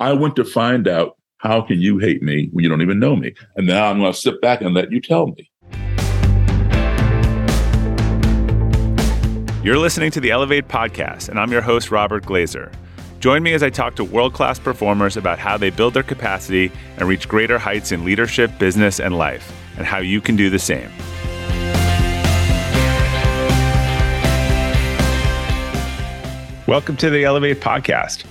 [0.00, 3.14] I went to find out how can you hate me when you don't even know
[3.14, 3.32] me?
[3.54, 5.48] And now I'm going to sit back and let you tell me.
[9.62, 12.72] You're listening to the Elevate podcast, and I'm your host, Robert Glazer.
[13.20, 16.72] Join me as I talk to world class performers about how they build their capacity
[16.96, 20.58] and reach greater heights in leadership, business, and life, and how you can do the
[20.58, 20.90] same.
[26.66, 28.24] Welcome to the Elevate podcast.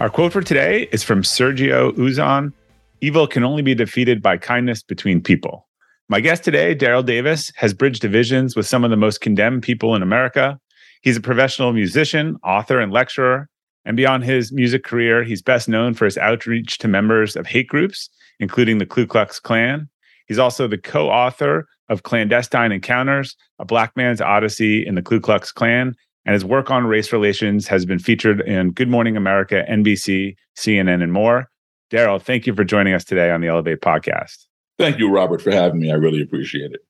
[0.00, 2.52] Our quote for today is from Sergio Uzan
[3.00, 5.68] Evil can only be defeated by kindness between people.
[6.08, 9.94] My guest today, Daryl Davis, has bridged divisions with some of the most condemned people
[9.94, 10.58] in America.
[11.02, 13.48] He's a professional musician, author, and lecturer.
[13.84, 17.68] And beyond his music career, he's best known for his outreach to members of hate
[17.68, 19.88] groups, including the Ku Klux Klan.
[20.26, 25.20] He's also the co author of Klan-Destine Encounters, A Black Man's Odyssey in the Ku
[25.20, 25.94] Klux Klan,
[26.26, 31.02] and his work on race relations has been featured in Good Morning America, NBC, CNN,
[31.02, 31.50] and more.
[31.90, 34.46] Daryl, thank you for joining us today on the Elevate podcast.
[34.78, 35.90] Thank you, Robert, for having me.
[35.90, 36.80] I really appreciate it.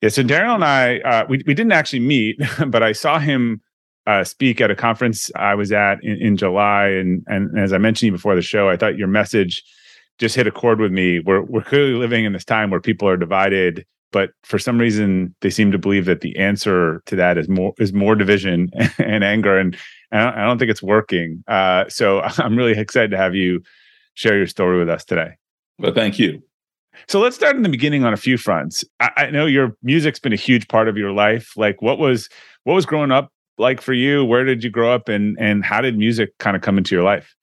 [0.00, 3.60] Yeah, so Daryl and I, uh, we, we didn't actually meet, but I saw him
[4.06, 6.88] uh, speak at a conference I was at in, in July.
[6.88, 9.62] And, and as I mentioned you before the show, I thought your message
[10.18, 11.20] just hit a chord with me.
[11.20, 15.34] We're, we're clearly living in this time where people are divided but for some reason
[15.40, 19.24] they seem to believe that the answer to that is more is more division and
[19.24, 19.76] anger and
[20.12, 21.44] I don't, I don't think it's working.
[21.46, 23.62] Uh, so i'm really excited to have you
[24.14, 25.36] share your story with us today.
[25.78, 26.42] Well thank you.
[27.08, 28.84] So let's start in the beginning on a few fronts.
[28.98, 31.56] I, I know your music's been a huge part of your life.
[31.56, 32.28] Like what was
[32.64, 34.24] what was growing up like for you?
[34.24, 35.08] Where did you grow up?
[35.08, 37.34] And and how did music kind of come into your life?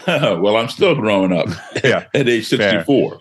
[0.06, 1.48] Well i'm still growing up
[1.82, 2.06] yeah.
[2.14, 3.18] at age 64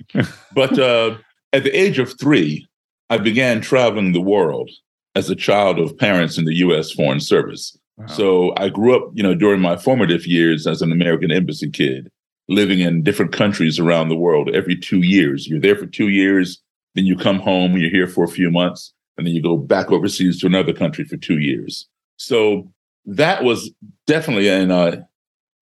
[0.54, 1.18] but uh,
[1.54, 2.68] at the age of three
[3.10, 4.70] I began traveling the world
[5.16, 6.92] as a child of parents in the U.S.
[6.92, 7.78] Foreign Service.
[7.98, 8.06] Wow.
[8.08, 12.12] So I grew up, you know, during my formative years as an American embassy kid,
[12.48, 15.48] living in different countries around the world every two years.
[15.48, 16.62] You're there for two years,
[16.96, 19.92] then you come home, you're here for a few months, and then you go back
[19.92, 21.88] overseas to another country for two years.
[22.18, 22.72] So
[23.06, 23.72] that was
[24.06, 25.02] definitely an, uh,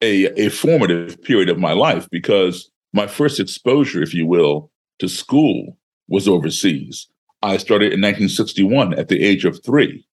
[0.01, 5.07] a, a formative period of my life because my first exposure, if you will, to
[5.07, 7.07] school was overseas.
[7.45, 10.07] I started in 1961 at the age of three.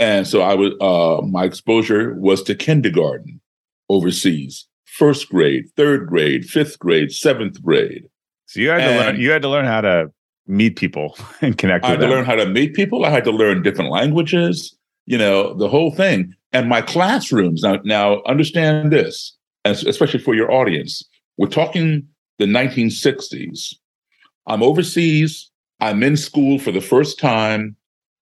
[0.00, 3.40] And so I was uh, my exposure was to kindergarten
[3.88, 8.08] overseas, first grade, third grade, fifth grade, seventh grade.
[8.46, 10.10] So you had and to learn you had to learn how to
[10.48, 11.84] meet people and connect.
[11.84, 12.10] I had them.
[12.10, 13.04] to learn how to meet people.
[13.04, 14.76] I had to learn different languages.
[15.06, 16.34] You know the whole thing.
[16.52, 17.78] And my classrooms now.
[17.84, 21.04] Now understand this, especially for your audience.
[21.38, 23.74] We're talking the 1960s.
[24.48, 25.51] I'm overseas
[25.82, 27.74] I'm in school for the first time,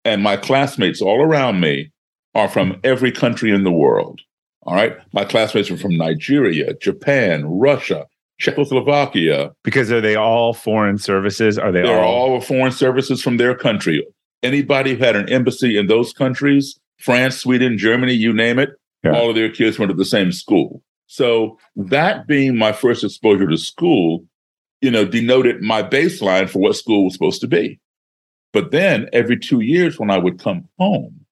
[0.04, 1.92] and my classmates all around me
[2.34, 4.20] are from every country in the world.
[4.64, 4.96] All right.
[5.12, 8.06] My classmates are from Nigeria, Japan, Russia,
[8.40, 9.52] Czechoslovakia.
[9.62, 11.56] Because are they all foreign services?
[11.56, 12.32] Are they They're all?
[12.32, 14.04] all foreign services from their country.
[14.42, 18.70] Anybody who had an embassy in those countries, France, Sweden, Germany, you name it,
[19.04, 19.12] yeah.
[19.12, 20.82] all of their kids went to the same school.
[21.06, 24.24] So that being my first exposure to school,
[24.84, 27.80] you know, denoted my baseline for what school was supposed to be.
[28.52, 31.24] But then every two years when I would come home,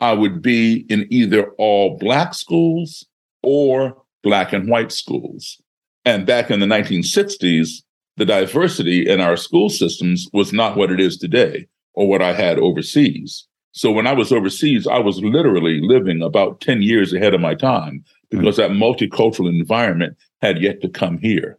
[0.00, 3.04] I would be in either all black schools
[3.42, 5.60] or black and white schools.
[6.06, 7.82] And back in the 1960s,
[8.16, 12.32] the diversity in our school systems was not what it is today or what I
[12.32, 13.46] had overseas.
[13.72, 17.54] So when I was overseas, I was literally living about 10 years ahead of my
[17.54, 18.72] time because mm-hmm.
[18.72, 21.58] that multicultural environment had yet to come here.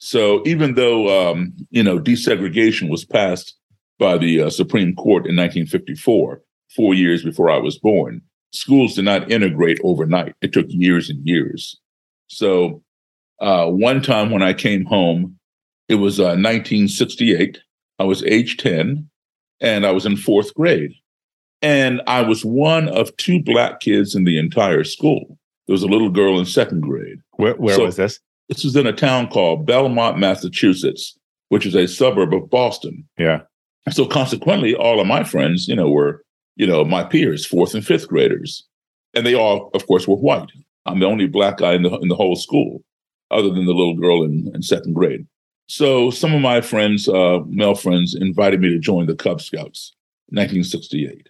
[0.00, 3.54] So even though um, you know desegregation was passed
[3.98, 6.42] by the uh, Supreme Court in 1954,
[6.74, 8.22] four years before I was born,
[8.52, 10.34] schools did not integrate overnight.
[10.40, 11.78] It took years and years.
[12.28, 12.82] So
[13.40, 15.38] uh, one time when I came home,
[15.88, 17.58] it was uh, 1968.
[17.98, 19.08] I was age 10,
[19.60, 20.94] and I was in fourth grade,
[21.60, 25.36] and I was one of two black kids in the entire school.
[25.66, 27.18] There was a little girl in second grade.
[27.32, 28.20] Where, where so, was this?
[28.50, 31.16] This was in a town called Belmont, Massachusetts,
[31.50, 33.08] which is a suburb of Boston.
[33.16, 33.42] Yeah.
[33.90, 36.24] So consequently, all of my friends, you know, were,
[36.56, 38.66] you know, my peers, fourth and fifth graders.
[39.14, 40.50] And they all, of course, were white.
[40.84, 42.82] I'm the only black guy in the in the whole school,
[43.30, 45.26] other than the little girl in, in second grade.
[45.68, 49.94] So some of my friends, uh, male friends, invited me to join the Cub Scouts,
[50.30, 51.28] 1968.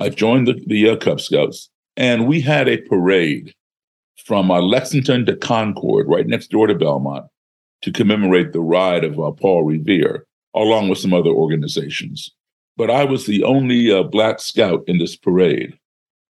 [0.00, 3.54] I joined the, the uh, Cub Scouts, and we had a parade
[4.24, 7.26] from uh, Lexington to Concord, right next door to Belmont,
[7.82, 12.30] to commemorate the ride of uh, Paul Revere, along with some other organizations.
[12.76, 15.78] But I was the only uh, Black scout in this parade.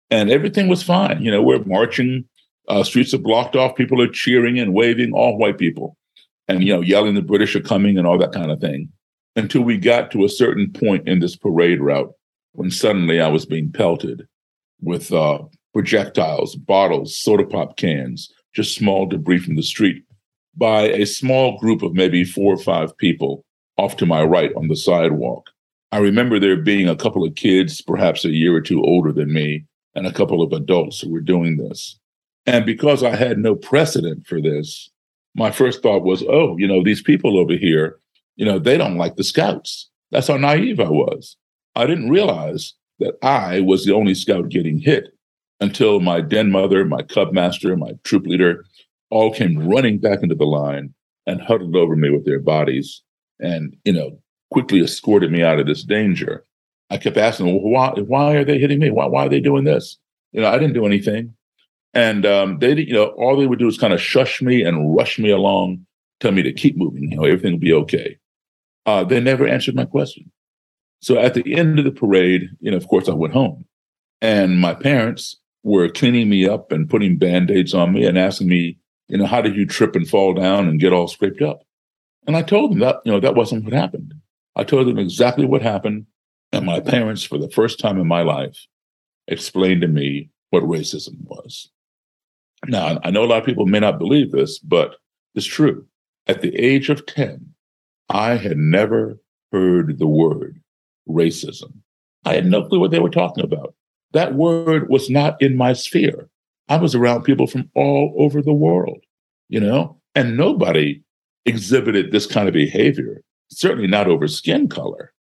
[0.09, 1.21] And everything was fine.
[1.21, 2.25] You know, we're marching
[2.69, 3.77] Uh, streets are blocked off.
[3.77, 5.95] People are cheering and waving, all white people,
[6.49, 8.89] and you know, yelling the British are coming and all that kind of thing.
[9.37, 12.11] Until we got to a certain point in this parade route,
[12.51, 14.27] when suddenly I was being pelted
[14.81, 15.39] with uh,
[15.77, 20.03] projectiles, bottles, soda pop cans, just small debris from the street
[20.55, 23.45] by a small group of maybe four or five people
[23.77, 25.51] off to my right on the sidewalk.
[25.91, 29.31] I remember there being a couple of kids, perhaps a year or two older than
[29.31, 31.99] me, and a couple of adults who were doing this.
[32.47, 34.89] And because I had no precedent for this,
[35.35, 37.99] my first thought was, oh, you know, these people over here,
[38.35, 39.91] you know, they don't like the scouts.
[40.09, 41.37] That's how naive I was.
[41.75, 45.13] I didn't realize that I was the only scout getting hit
[45.59, 48.65] until my den mother, my cub master, my troop leader
[49.09, 50.93] all came running back into the line
[51.25, 53.01] and huddled over me with their bodies
[53.39, 54.19] and, you know,
[54.51, 56.45] quickly escorted me out of this danger.
[56.89, 58.91] I kept asking well, why, why are they hitting me?
[58.91, 59.97] Why, why are they doing this?
[60.31, 61.33] You know, I didn't do anything.
[61.93, 64.95] And um, they, you know, all they would do is kind of shush me and
[64.95, 65.85] rush me along,
[66.19, 67.11] tell me to keep moving.
[67.11, 68.17] You know, everything will be okay.
[68.85, 70.31] Uh, they never answered my question.
[71.01, 73.65] So at the end of the parade, you know, of course, I went home,
[74.21, 75.37] and my parents
[75.67, 78.77] were cleaning me up and putting band aids on me and asking me,
[79.09, 81.61] you know, how did you trip and fall down and get all scraped up?
[82.25, 84.13] And I told them that, you know, that wasn't what happened.
[84.55, 86.05] I told them exactly what happened.
[86.53, 88.65] And my parents, for the first time in my life,
[89.27, 91.69] explained to me what racism was.
[92.65, 94.95] Now, I know a lot of people may not believe this, but
[95.35, 95.85] it's true.
[96.27, 97.53] At the age of 10,
[98.09, 99.19] I had never
[99.51, 100.61] heard the word
[101.09, 101.81] racism.
[102.25, 103.75] I had no clue what they were talking about.
[104.13, 106.29] That word was not in my sphere.
[106.69, 108.99] I was around people from all over the world,
[109.49, 111.01] you know, and nobody
[111.45, 115.13] exhibited this kind of behavior, certainly not over skin color.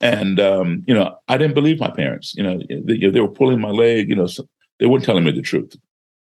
[0.00, 2.34] And, um, you know, I didn't believe my parents.
[2.36, 4.48] You know, they, they were pulling my leg, you know, so
[4.78, 5.76] they weren't telling me the truth.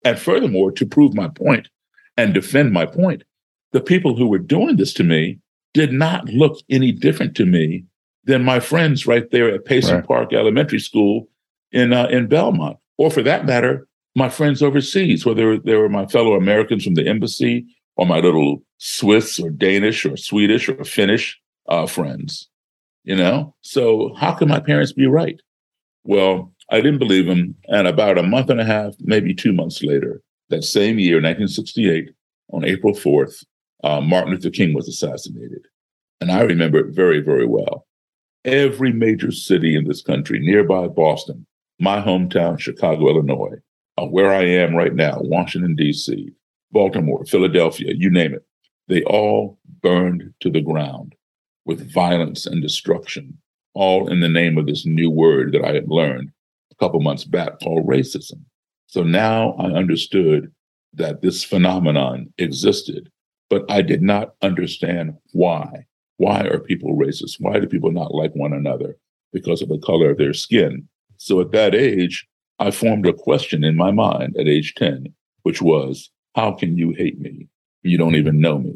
[0.04, 1.69] And furthermore, to prove my point
[2.18, 3.24] and defend my point,
[3.72, 5.40] the people who were doing this to me
[5.74, 7.86] did not look any different to me
[8.24, 10.07] than my friends right there at Payson right.
[10.07, 11.28] Park Elementary School
[11.71, 16.06] in uh, in Belmont, or for that matter, my friends overseas, whether they were my
[16.07, 21.39] fellow Americans from the embassy or my little Swiss or Danish or Swedish or Finnish
[21.68, 22.50] uh, friends.
[23.04, 25.39] You know, so how can my parents be right?
[26.04, 29.81] Well, I didn't believe them, and about a month and a half, maybe two months
[29.81, 32.10] later, that same year, 1968,
[32.51, 33.44] on April 4th,
[33.83, 35.65] uh, Martin Luther King was assassinated.
[36.22, 37.88] And I remember it very, very well
[38.45, 41.45] every major city in this country, nearby Boston,
[41.80, 43.56] my hometown, Chicago, Illinois,
[43.98, 46.31] uh, where I am right now, Washington, D.C.,
[46.72, 48.46] Baltimore, Philadelphia, you name it,
[48.88, 51.16] they all burned to the ground
[51.66, 53.38] with violence and destruction,
[53.74, 56.31] all in the name of this new word that I had learned
[56.72, 58.42] a couple months back called racism.
[58.88, 60.52] So now I understood
[60.94, 63.12] that this phenomenon existed,
[63.50, 65.86] but I did not understand why.
[66.18, 67.36] Why are people racist?
[67.40, 68.98] Why do people not like one another?
[69.32, 70.88] Because of the color of their skin.
[71.19, 72.25] So at that age,
[72.60, 75.13] I formed a question in my mind at age 10,
[75.44, 77.48] which was, how can you hate me?
[77.83, 78.75] You don't even know me.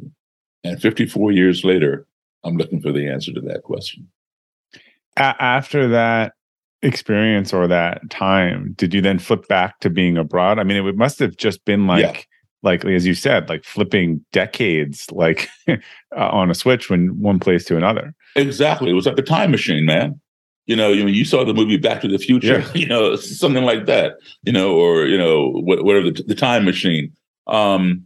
[0.64, 2.06] And 54 years later,
[2.44, 4.10] I'm looking for the answer to that question.
[5.16, 6.34] After that
[6.82, 10.60] experience or that time, did you then flip back to being abroad?
[10.60, 12.22] I mean, it must have just been like yeah
[12.64, 15.76] like as you said like flipping decades like uh,
[16.16, 19.86] on a switch when one place to another exactly it was like a time machine
[19.86, 20.20] man
[20.66, 22.72] you know you, you saw the movie back to the future yeah.
[22.74, 27.12] you know something like that you know or you know whatever the, the time machine
[27.48, 28.04] um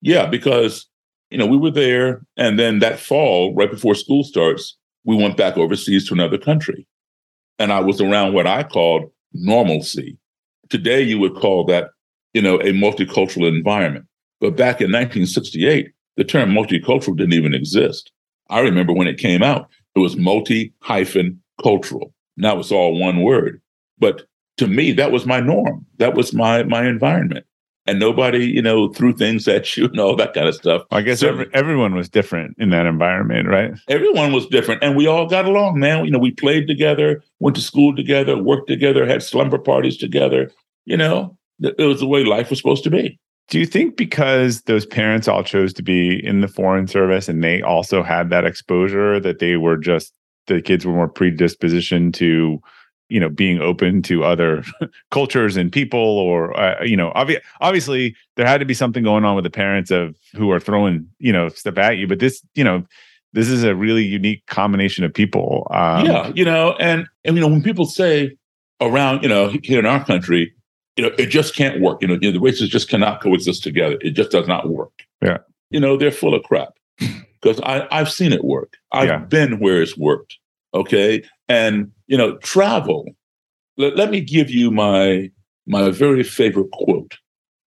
[0.00, 0.86] yeah because
[1.30, 5.36] you know we were there and then that fall right before school starts we went
[5.36, 6.86] back overseas to another country
[7.58, 10.18] and i was around what i called normalcy
[10.68, 11.90] today you would call that
[12.34, 14.06] you know, a multicultural environment.
[14.40, 18.12] But back in 1968, the term multicultural didn't even exist.
[18.50, 22.12] I remember when it came out, it was multi hyphen cultural.
[22.36, 23.60] Now it's all one word.
[23.98, 24.22] But
[24.58, 25.86] to me, that was my norm.
[25.98, 27.46] That was my my environment.
[27.86, 30.84] And nobody, you know, threw things at you and all that kind of stuff.
[30.90, 33.72] I guess so, every, everyone was different in that environment, right?
[33.88, 34.82] Everyone was different.
[34.82, 36.02] And we all got along, man.
[36.06, 40.50] You know, we played together, went to school together, worked together, had slumber parties together.
[40.86, 43.18] You know, it was the way life was supposed to be.
[43.48, 47.44] Do you think because those parents all chose to be in the foreign service and
[47.44, 50.14] they also had that exposure that they were just
[50.46, 52.60] the kids were more predispositioned to
[53.08, 54.64] you know being open to other
[55.10, 59.24] cultures and people or uh, you know obvi- obviously there had to be something going
[59.24, 62.42] on with the parents of who are throwing you know stuff at you but this
[62.54, 62.84] you know
[63.32, 67.42] this is a really unique combination of people um, yeah you know and and you
[67.42, 68.36] know when people say
[68.80, 70.54] around you know here in our country
[70.96, 72.00] you know, it just can't work.
[72.02, 73.98] You know, you know, the races just cannot coexist together.
[74.00, 74.92] It just does not work.
[75.20, 75.38] Yeah.
[75.70, 76.74] You know, they're full of crap
[77.44, 78.74] because I I've seen it work.
[78.92, 79.18] I've Yeah.
[79.18, 80.38] been where it's worked.
[80.72, 83.04] Okay, and you know, travel.
[83.76, 85.30] Let, let me give you my
[85.66, 87.18] my very favorite quote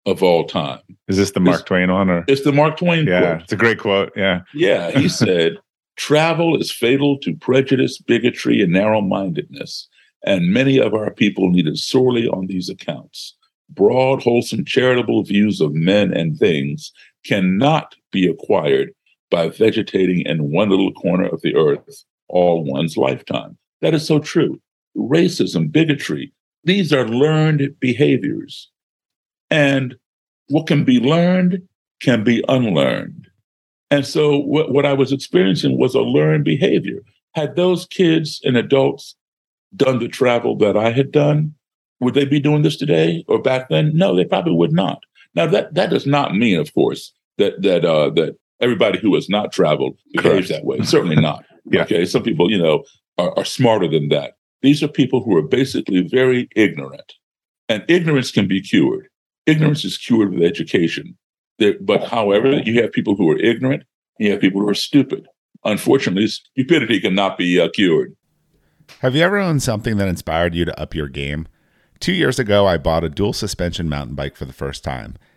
[0.07, 0.81] of all time.
[1.09, 2.25] Is this the Mark Twain one or?
[2.29, 3.43] It's the Mark Twain Yeah, quote.
[3.43, 4.13] it's a great quote.
[4.17, 4.43] Yeah.
[4.55, 5.57] Yeah, he said,
[5.97, 9.89] travel is fatal to prejudice, bigotry, and narrow mindedness.
[10.25, 13.35] And many of our people need it sorely on these accounts.
[13.71, 16.93] Broad, wholesome, charitable views of men and things
[17.25, 18.93] cannot be acquired
[19.31, 23.57] by vegetating in one little corner of the earth all one's lifetime.
[23.81, 24.61] That is so true.
[24.97, 26.33] Racism, bigotry,
[26.65, 28.71] these are learned behaviors.
[29.51, 29.97] And
[30.49, 31.63] what can be learned
[32.01, 33.29] can be unlearned.
[33.91, 37.01] And so what, what I was experiencing was a learned behavior.
[37.35, 39.15] Had those kids and adults
[39.77, 41.55] done the travel that I had done,
[42.01, 43.93] would they be doing this today or back then?
[43.95, 45.03] No, they probably would not.
[45.35, 49.29] Now that that does not mean, of course, that that uh, that everybody who has
[49.29, 50.83] not traveled behaves that way.
[50.83, 51.45] Certainly not.
[51.69, 51.83] Yeah.
[51.83, 52.05] Okay.
[52.05, 52.85] Some people, you know,
[53.19, 54.35] are, are smarter than that.
[54.63, 57.15] These are people who are basically very ignorant.
[57.69, 59.09] And ignorance can be cured.
[59.47, 61.17] Ignorance is cured with education.
[61.59, 63.83] There, but however, you have people who are ignorant,
[64.21, 65.27] you have people who are stupid.
[65.65, 68.15] Unfortunately, stupidity cannot be uh, cured.
[69.01, 71.49] Have you ever owned something that inspired you to up your game?
[71.99, 75.17] Two years ago, I bought a dual suspension mountain bike for the first time,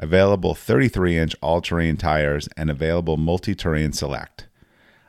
[0.00, 4.48] available 33 inch all terrain tires, and available multi terrain select.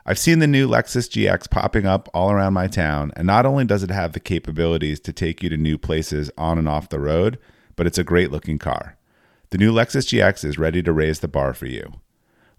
[0.04, 3.64] I've seen the new Lexus GX popping up all around my town, and not only
[3.64, 7.00] does it have the capabilities to take you to new places on and off the
[7.00, 7.38] road,
[7.74, 8.96] but it's a great looking car.
[9.50, 11.92] The new Lexus GX is ready to raise the bar for you.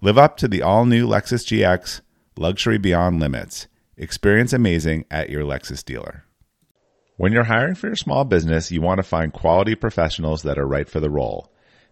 [0.01, 2.01] Live up to the all new Lexus GX,
[2.37, 3.67] luxury beyond limits.
[3.97, 6.25] Experience amazing at your Lexus dealer.
[7.17, 10.67] When you're hiring for your small business, you want to find quality professionals that are
[10.67, 11.52] right for the role.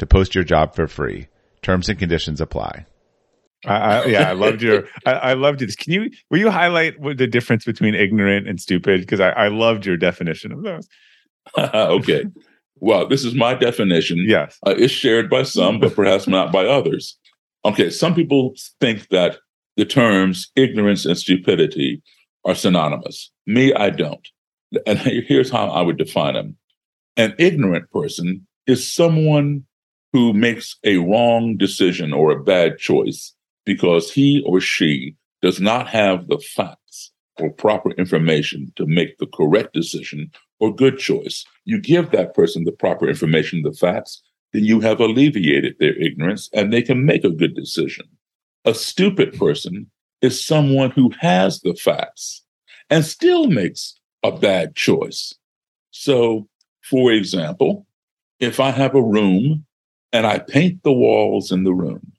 [0.00, 1.28] to post your job for free.
[1.62, 2.86] Terms and conditions apply.
[3.66, 4.84] I, I, yeah, I loved your.
[5.04, 5.76] I, I loved this.
[5.76, 6.10] Can you?
[6.30, 9.02] Will you highlight what the difference between ignorant and stupid?
[9.02, 10.88] Because I, I loved your definition of those.
[11.58, 12.24] okay.
[12.76, 14.24] Well, this is my definition.
[14.26, 14.58] Yes.
[14.66, 17.18] Uh, it's shared by some, but perhaps not by others.
[17.66, 19.38] Okay, some people think that
[19.76, 22.02] the terms ignorance and stupidity
[22.46, 23.30] are synonymous.
[23.46, 24.26] Me, I don't.
[24.86, 26.56] And here's how I would define them
[27.16, 29.64] an ignorant person is someone
[30.12, 35.86] who makes a wrong decision or a bad choice because he or she does not
[35.88, 41.44] have the facts or proper information to make the correct decision or good choice.
[41.64, 46.50] You give that person the proper information, the facts, then you have alleviated their ignorance
[46.52, 48.06] and they can make a good decision.
[48.64, 49.90] A stupid person
[50.20, 52.42] is someone who has the facts
[52.90, 55.32] and still makes a bad choice.
[55.92, 56.48] So,
[56.82, 57.86] for example,
[58.38, 59.64] if I have a room
[60.12, 62.12] and I paint the walls in the room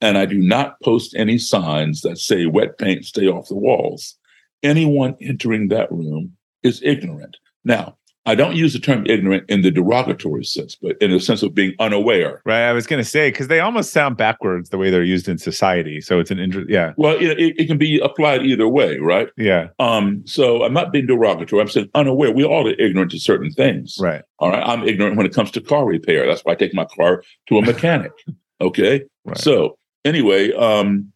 [0.00, 4.16] and I do not post any signs that say wet paint, stay off the walls,
[4.62, 7.36] anyone entering that room is ignorant.
[7.64, 7.97] Now,
[8.28, 11.54] I don't use the term ignorant in the derogatory sense, but in the sense of
[11.54, 12.42] being unaware.
[12.44, 12.68] Right.
[12.68, 15.38] I was going to say because they almost sound backwards the way they're used in
[15.38, 16.02] society.
[16.02, 16.68] So it's an interest.
[16.68, 16.92] Yeah.
[16.98, 19.30] Well, it, it, can be applied either way, right?
[19.38, 19.68] Yeah.
[19.78, 20.26] Um.
[20.26, 21.62] So I'm not being derogatory.
[21.62, 22.30] I'm saying unaware.
[22.30, 23.96] We all are ignorant to certain things.
[23.98, 24.22] Right.
[24.40, 24.62] All right.
[24.62, 26.26] I'm ignorant when it comes to car repair.
[26.26, 28.12] That's why I take my car to a mechanic.
[28.60, 29.04] okay.
[29.24, 29.38] Right.
[29.38, 31.10] So anyway, um,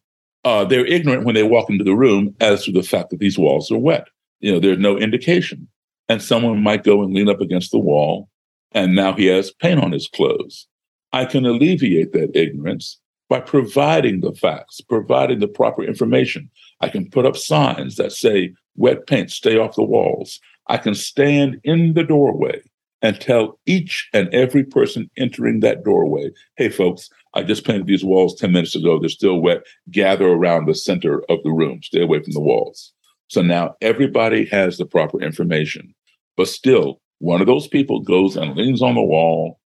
[0.45, 3.37] uh, they're ignorant when they walk into the room as to the fact that these
[3.37, 4.07] walls are wet.
[4.39, 5.67] You know, there's no indication
[6.09, 8.29] and someone might go and lean up against the wall
[8.73, 10.67] and now he has paint on his clothes.
[11.11, 16.49] I can alleviate that ignorance by providing the facts, providing the proper information.
[16.81, 20.39] I can put up signs that say, wet paint, stay off the walls.
[20.67, 22.61] I can stand in the doorway
[23.01, 28.03] and tell each and every person entering that doorway, hey, folks, I just painted these
[28.03, 28.97] walls 10 minutes ago.
[28.97, 29.63] They're still wet.
[29.91, 31.83] Gather around the center of the room.
[31.83, 32.92] Stay away from the walls.
[33.33, 35.95] So now everybody has the proper information.
[36.37, 39.59] But still, one of those people goes and leans on the wall,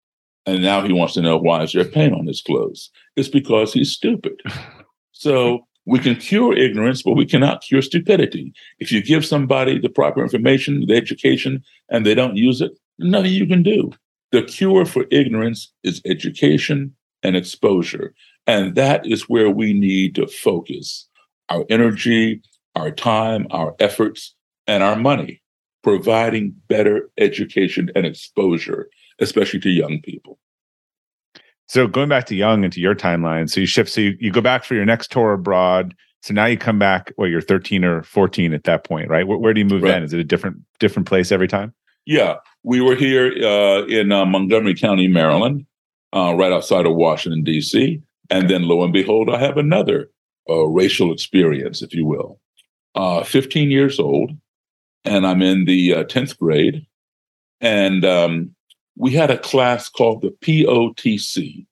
[0.44, 2.90] and now he wants to know why is there paint on his clothes?
[3.16, 4.40] It's because he's stupid.
[5.16, 8.52] So we can cure ignorance, but we cannot cure stupidity.
[8.80, 13.32] If you give somebody the proper information, the education, and they don't use it, nothing
[13.32, 13.92] you can do.
[14.32, 18.12] The cure for ignorance is education and exposure.
[18.48, 21.08] And that is where we need to focus
[21.48, 22.42] our energy,
[22.74, 24.34] our time, our efforts,
[24.66, 25.42] and our money,
[25.82, 28.88] providing better education and exposure,
[29.20, 30.38] especially to young people.
[31.66, 34.30] So going back to young and to your timeline, so you shift, so you, you
[34.30, 35.94] go back for your next tour abroad.
[36.22, 39.26] So now you come back, well, you're 13 or 14 at that point, right?
[39.26, 39.90] Where, where do you move right.
[39.90, 40.02] then?
[40.02, 41.74] Is it a different different place every time?
[42.06, 45.66] Yeah, we were here uh, in uh, Montgomery County, Maryland,
[46.14, 48.02] uh, right outside of Washington D.C.
[48.30, 50.10] And then, lo and behold, I have another
[50.48, 52.40] uh, racial experience, if you will
[52.94, 54.32] uh, 15 years old,
[55.04, 56.86] and I'm in the uh, 10th grade.
[57.60, 58.54] And um,
[58.96, 61.66] we had a class called the POTC,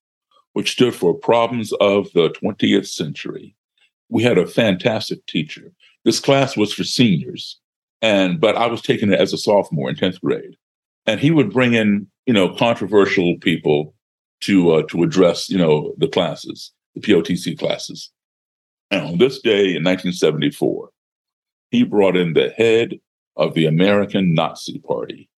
[0.52, 3.54] which stood for Problems of the 20th Century.
[4.08, 5.72] We had a fantastic teacher.
[6.04, 7.58] This class was for seniors,
[8.00, 10.56] and but I was taking it as a sophomore in 10th grade.
[11.06, 13.94] And he would bring in, you know, controversial people
[14.42, 18.10] to uh, to address, you know, the classes, the POTC classes.
[18.90, 20.90] And on this day in 1974,
[21.72, 23.00] he brought in the head
[23.36, 25.28] of the American Nazi Party.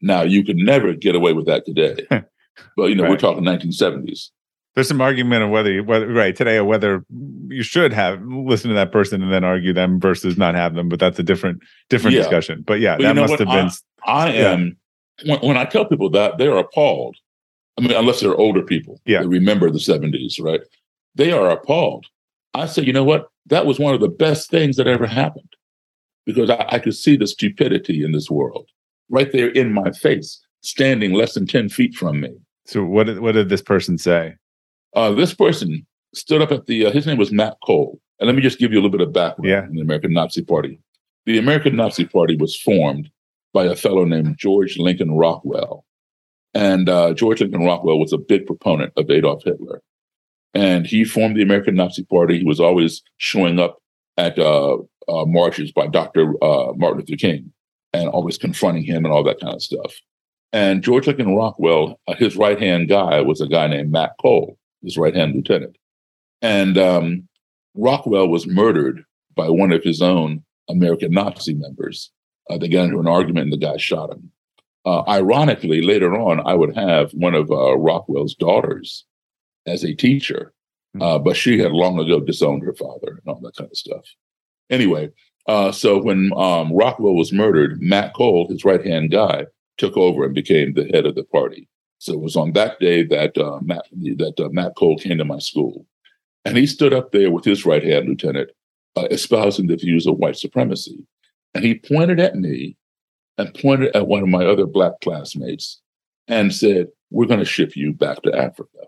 [0.00, 2.06] Now, you could never get away with that today.
[2.76, 3.10] but, you know, right.
[3.10, 4.30] we're talking 1970s.
[4.74, 7.04] There's some argument of whether, you, whether right today, or whether
[7.48, 10.88] you should have listen to that person and then argue them versus not have them.
[10.88, 12.22] But that's a different different yeah.
[12.22, 12.64] discussion.
[12.66, 13.38] But yeah, but that must what?
[13.38, 13.70] have been.
[14.04, 14.50] I, I yeah.
[14.50, 14.76] am
[15.26, 17.16] when, when I tell people that they're appalled.
[17.78, 20.60] I mean, unless they're older people, yeah, remember the 70s, right?
[21.14, 22.06] They are appalled.
[22.54, 23.28] I say, you know what?
[23.46, 25.52] that was one of the best things that ever happened
[26.24, 28.68] because I, I, could see the stupidity in this world
[29.10, 32.30] right there in my face, standing less than 10 feet from me.
[32.66, 34.36] So, what did, what did this person say?
[34.94, 37.98] Uh, this person stood up at the, uh, his name was Matt Koehl.
[38.20, 39.64] And let me just give you a little bit of background yeah.
[39.64, 40.80] in the American Nazi Party.
[41.26, 43.10] The American Nazi Party was formed
[43.52, 45.84] by a fellow named George Lincoln Rockwell.
[46.54, 49.82] And uh, George Lincoln Rockwell was a big proponent of Adolf Hitler
[50.54, 52.38] and he formed the American Nazi Party.
[52.38, 53.78] He was always showing up
[54.16, 56.32] at uh, uh, marches by Dr.
[56.42, 57.52] Uh, Martin Luther King
[57.92, 59.94] and always confronting him and all that kind of stuff.
[60.52, 64.56] And George Lincoln Rockwell, uh, his right hand guy was a guy named Matt Koehl,
[64.82, 65.76] his right hand lieutenant.
[66.40, 67.28] And um,
[67.74, 72.12] Rockwell was murdered by one of his own American Nazi members.
[72.48, 74.30] Uh, they got into an argument and the guy shot him.
[74.86, 79.06] Uh, ironically, later on, I would have one of Rockwell's daughters
[79.66, 80.52] as a teacher,
[80.94, 81.02] hmm.
[81.02, 84.04] uh, but she had long ago disowned her father and all that kind of stuff.
[84.70, 85.10] Anyway,
[85.46, 89.46] uh, so when um, Rockwell was murdered, Matt Koehl, his right hand guy,
[89.76, 91.68] took over and became the head of the party.
[91.98, 95.24] So it was on that day that uh, Matt that uh, Matt Koehl came to
[95.24, 95.86] my school,
[96.44, 98.50] and he stood up there with his right hand lieutenant,
[98.96, 101.06] uh, espousing the views of white supremacy,
[101.54, 102.76] and he pointed at me
[103.38, 105.80] and pointed at one of my other black classmates
[106.28, 108.78] and said, "We're going to ship you back to Africa."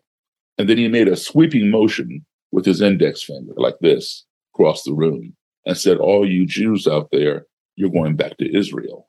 [0.58, 4.94] And then he made a sweeping motion with his index finger like this across the
[4.94, 5.34] room
[5.66, 9.06] and said, All you Jews out there, you're going back to Israel.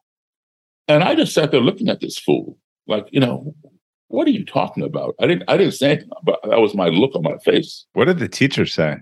[0.88, 2.58] And I just sat there looking at this fool,
[2.88, 3.54] like, you know,
[4.10, 5.16] what are you talking about?
[5.20, 7.86] I didn't I didn't say anything, but that was my look on my face.
[7.94, 8.98] What did the teacher say?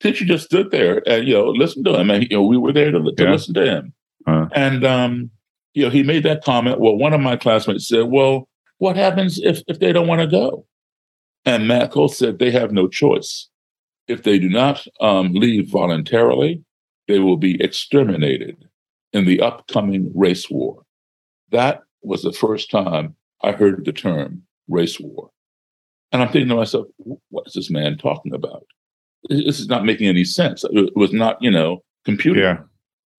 [0.00, 2.10] Teacher just stood there and you know, listened to him.
[2.10, 3.30] And you know, we were there to, to yeah.
[3.30, 3.94] listen to him.
[4.26, 4.48] Uh-huh.
[4.52, 5.30] And um,
[5.74, 6.80] you know, he made that comment.
[6.80, 10.26] Well, one of my classmates said, Well, what happens if if they don't want to
[10.26, 10.66] go?
[11.44, 13.48] And Matt Koehl said they have no choice.
[14.08, 16.62] If they do not um, leave voluntarily,
[17.08, 18.68] they will be exterminated
[19.12, 20.82] in the upcoming race war.
[21.50, 25.30] that was the first time I heard the term race war.
[26.10, 26.86] And I'm thinking to myself,
[27.28, 28.66] what is this man talking about?
[29.28, 30.64] This is not making any sense.
[30.64, 32.42] It was not, you know, computing.
[32.42, 32.58] Yeah.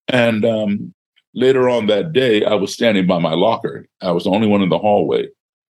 [0.10, 0.94] And um,
[1.34, 3.88] later on that day, I was standing by my locker.
[4.02, 5.28] I was the only one in the hallway,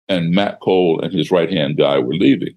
[0.10, 2.56] and Matt Koehl and his right hand guy were leaving.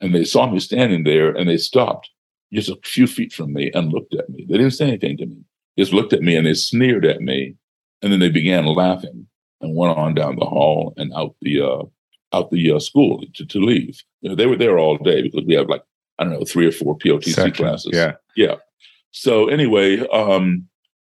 [0.00, 2.10] And they saw me standing there and they stopped
[2.52, 4.46] just a few feet from me and looked at me.
[4.48, 5.44] They didn't say anything to me,
[5.78, 7.56] just looked at me and they sneered at me.
[8.02, 9.26] And then they began laughing
[9.60, 11.82] and went on down the hall and out the uh,
[12.32, 14.02] out the uh, school to, to leave.
[14.22, 15.82] You know, they were there all day because we have like
[16.18, 17.66] I don't know three or four POTC Section.
[17.66, 17.90] classes.
[17.92, 18.56] Yeah, yeah.
[19.10, 20.66] So anyway, um,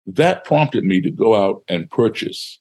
[0.06, 2.60] that prompted me to go out and purchase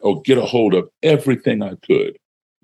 [0.00, 2.16] or get a hold of everything I could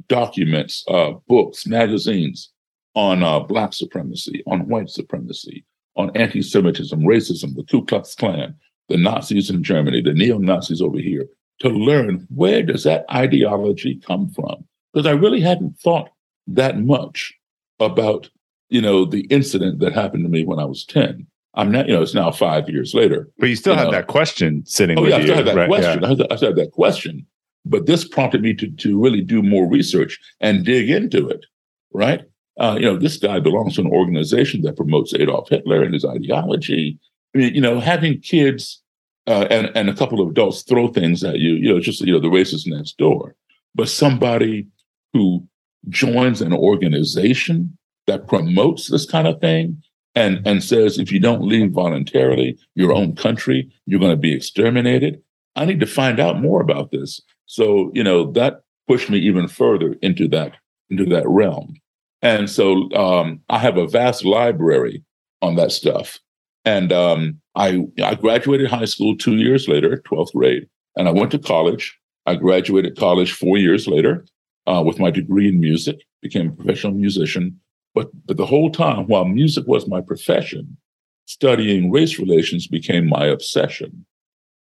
[0.09, 2.51] documents, uh, books, magazines
[2.95, 5.65] on uh, Black supremacy, on white supremacy,
[5.97, 8.55] on anti Semitism, racism, the Ku Klux Klan,
[8.89, 11.27] the Nazis in Germany, the neo Nazis over here,
[11.61, 14.65] to learn where does that ideology come from?
[14.93, 16.11] Because I really hadn't thought
[16.49, 17.33] that much
[17.81, 18.29] about,
[18.69, 21.27] you know, the incident that happened to me when I was 10.
[21.55, 23.31] I'm not, you know, it's now five years later.
[23.39, 23.93] But you still you have know.
[23.93, 25.23] that question sitting oh, with yeah, you.
[25.23, 26.03] I still have that right, question.
[26.03, 26.09] yeah.
[26.09, 27.27] I, still, I still have that question.
[27.65, 31.47] But this prompted me to, to really do more research and dig into it,
[31.93, 32.23] right?
[32.59, 36.05] Uh, you know, this guy belongs to an organization that promotes Adolf Hitler and his
[36.05, 36.99] ideology.
[37.35, 38.83] I mean, you know, having kids
[39.27, 42.13] uh, and, and a couple of adults throw things at you, you know, just, you
[42.13, 43.37] know, the racist next door.
[43.75, 44.67] But somebody
[45.13, 45.47] who
[45.89, 49.83] joins an organization that promotes this kind of thing
[50.15, 54.35] and, and says, if you don't leave voluntarily your own country, you're going to be
[54.35, 55.23] exterminated.
[55.57, 57.21] I need to find out more about this.
[57.53, 60.55] So, you know, that pushed me even further into that,
[60.89, 61.75] into that realm.
[62.23, 65.05] And so um, I have a vast library
[65.43, 66.19] on that stuff.
[66.65, 71.31] And um, I, I graduated high school two years later, 12th grade, and I went
[71.33, 71.95] to college.
[72.25, 74.25] I graduated college four years later
[74.67, 77.61] uh, with my degree in music, became a professional musician.
[77.95, 80.79] But, but the whole time, while music was my profession,
[81.27, 84.07] studying race relations became my obsession.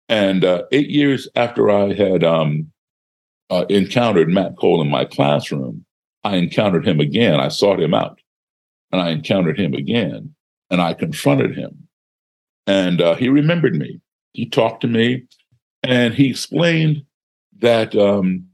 [0.09, 2.71] And uh, eight years after I had um,
[3.51, 5.85] uh, encountered Matt Koehl in my classroom,
[6.25, 7.41] I encountered him again.
[7.41, 8.21] I sought him out
[8.91, 10.35] and I encountered him again
[10.71, 11.89] and I confronted him.
[12.67, 14.01] And uh, he remembered me.
[14.33, 15.25] He talked to me
[15.83, 17.05] and he explained
[17.59, 18.47] that um,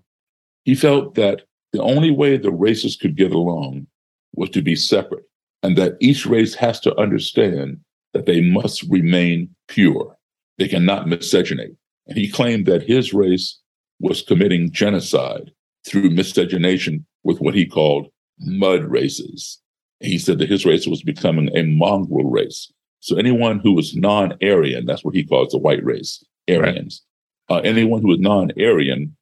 [0.64, 3.86] he felt that the only way the races could get along
[4.34, 5.24] was to be separate
[5.62, 7.80] and that each race has to understand
[8.14, 10.16] that they must remain pure.
[10.58, 11.76] They cannot miscegenate.
[12.06, 13.58] And he claimed that his race
[14.00, 15.50] was committing genocide
[15.86, 18.08] through miscegenation with what he called
[18.40, 19.60] mud races.
[20.00, 22.72] He said that his race was becoming a mongrel race.
[23.00, 27.02] So anyone who was non-Aryan, that's what he calls the white race, Aryans.
[27.50, 27.58] Right.
[27.58, 29.16] Uh, anyone who was non-Aryan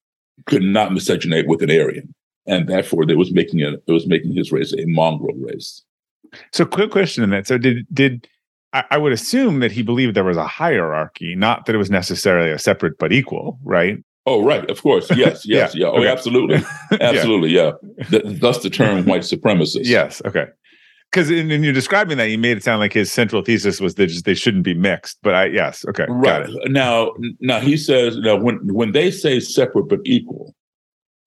[0.47, 2.15] could not miscegenate with an Aryan,
[2.47, 5.83] and therefore it was making it, it was making his race a mongrel race.
[6.53, 7.47] So, quick question in that.
[7.47, 8.27] So, did did
[8.77, 11.91] I, I would assume that he believed there was a hierarchy, not that it was
[11.91, 13.99] necessarily a separate but equal, right?
[14.27, 14.69] Oh, right.
[14.69, 15.09] Of course.
[15.17, 15.47] Yes.
[15.47, 15.75] Yes.
[15.75, 15.87] yeah.
[15.87, 15.93] yeah.
[15.93, 16.09] Oh, okay.
[16.09, 16.59] absolutely.
[17.01, 17.51] Absolutely.
[17.51, 17.73] yeah.
[18.11, 18.21] yeah.
[18.25, 19.85] Thus the term white supremacist.
[19.85, 20.21] Yes.
[20.27, 20.47] Okay.
[21.11, 23.95] Because in, in you describing that, you made it sound like his central thesis was
[23.95, 25.19] that just they shouldn't be mixed.
[25.23, 27.13] But I yes, okay, right now.
[27.41, 30.55] Now he says now when when they say separate but equal,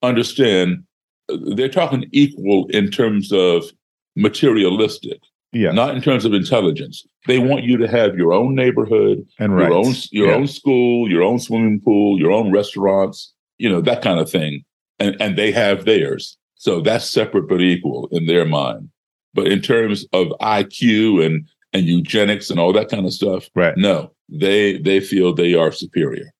[0.04, 0.84] understand
[1.32, 3.72] uh, they're talking equal in terms of
[4.18, 7.06] materialistic, yeah, not in terms of intelligence.
[7.28, 9.88] They want you to have your own neighborhood and your rights.
[9.88, 10.36] own your Yeah.
[10.36, 14.64] own school, your own swimming pool, your own restaurants, you know that kind of thing,
[15.00, 16.38] and and they have theirs.
[16.56, 18.90] So that's separate but equal in their mind.
[19.34, 23.78] But in terms of IQ and and eugenics and all that kind of stuff, Right.
[23.78, 26.32] no, they they feel they are superior.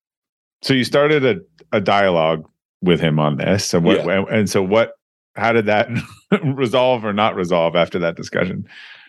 [0.62, 1.36] So you started a,
[1.72, 2.46] a dialogue
[2.82, 3.64] with him on this.
[3.64, 4.00] So what
[4.32, 4.92] and so what
[5.36, 5.88] how did that
[6.44, 8.66] resolve or not resolve after that discussion?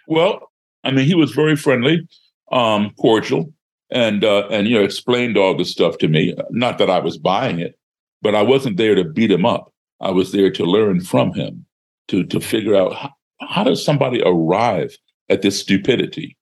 [0.08, 0.52] Well,
[0.84, 2.08] I mean, he was very friendly,
[2.52, 3.54] um, cordial,
[3.92, 6.36] and uh, and you know explained all this stuff to me.
[6.50, 7.78] Not that I was buying it,
[8.22, 9.74] but I wasn't there to beat him up.
[10.00, 11.66] I was there to learn from him,
[12.08, 13.12] to to figure out how,
[13.42, 14.98] how does somebody arrive
[15.30, 16.38] at this stupidity.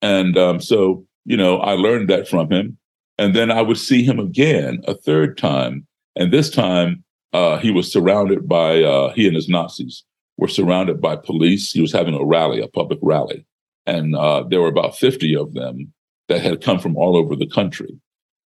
[0.00, 2.76] And um, so, you know, I learned that from him,
[3.18, 7.70] and then I would see him again a third time, and this time uh, he
[7.70, 10.04] was surrounded by uh, he and his Nazis
[10.38, 11.72] were surrounded by police.
[11.72, 13.44] He was having a rally, a public rally,
[13.86, 15.92] and uh, there were about 50 of them
[16.28, 18.00] that had come from all over the country.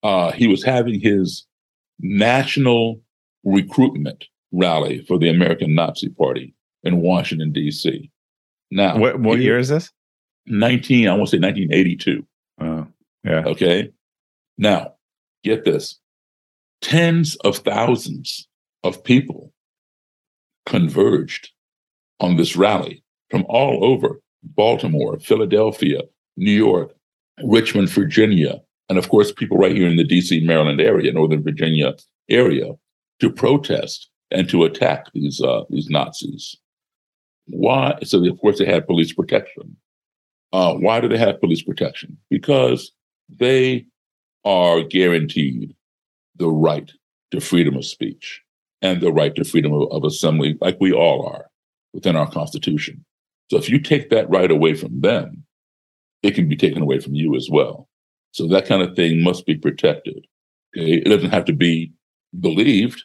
[0.03, 1.47] Uh, he was having his
[2.01, 3.01] national
[3.45, 8.11] recruitment rally for the American Nazi Party in Washington, D.C.
[8.71, 9.91] Now, What what year is this?
[10.47, 12.27] 19, I want to say 1982.
[12.61, 12.87] Oh,
[13.25, 13.45] yeah.
[13.47, 13.91] Okay.
[14.59, 14.95] Now,
[15.45, 15.99] get this.
[16.81, 18.49] tens of thousands
[18.83, 19.53] of people
[20.67, 21.51] converged
[22.23, 26.01] on this rally from all over Baltimore, Philadelphia,
[26.37, 26.95] New York,
[27.45, 31.95] Richmond, Virginia, and of course, people right here in the DC, Maryland area, Northern Virginia
[32.29, 32.73] area,
[33.21, 36.57] to protest and to attack these uh, these Nazis.
[37.47, 37.99] Why?
[38.05, 39.77] So of course they had police protection.
[40.53, 42.19] Uh, why do they have police protection?
[42.29, 42.93] Because
[43.29, 43.87] they
[44.45, 45.75] are guaranteed
[46.37, 46.93] the right
[47.31, 48.43] to freedom of speech
[48.83, 51.47] and the right to freedom of, of assembly, like we all are
[51.93, 53.05] within our Constitution.
[53.51, 55.45] So if you take that right away from them,
[56.23, 57.89] it can be taken away from you as well.
[58.31, 60.27] So that kind of thing must be protected.
[60.77, 60.95] Okay?
[60.95, 61.93] It doesn't have to be
[62.41, 63.03] believed,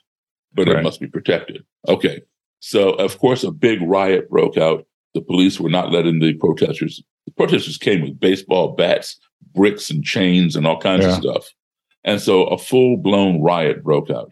[0.53, 0.77] but right.
[0.77, 1.65] it must be protected.
[1.87, 2.21] Okay.
[2.59, 4.85] So of course, a big riot broke out.
[5.13, 7.03] The police were not letting the protesters.
[7.25, 9.19] The protesters came with baseball bats,
[9.53, 11.11] bricks, and chains, and all kinds yeah.
[11.11, 11.47] of stuff.
[12.03, 14.31] And so a full blown riot broke out.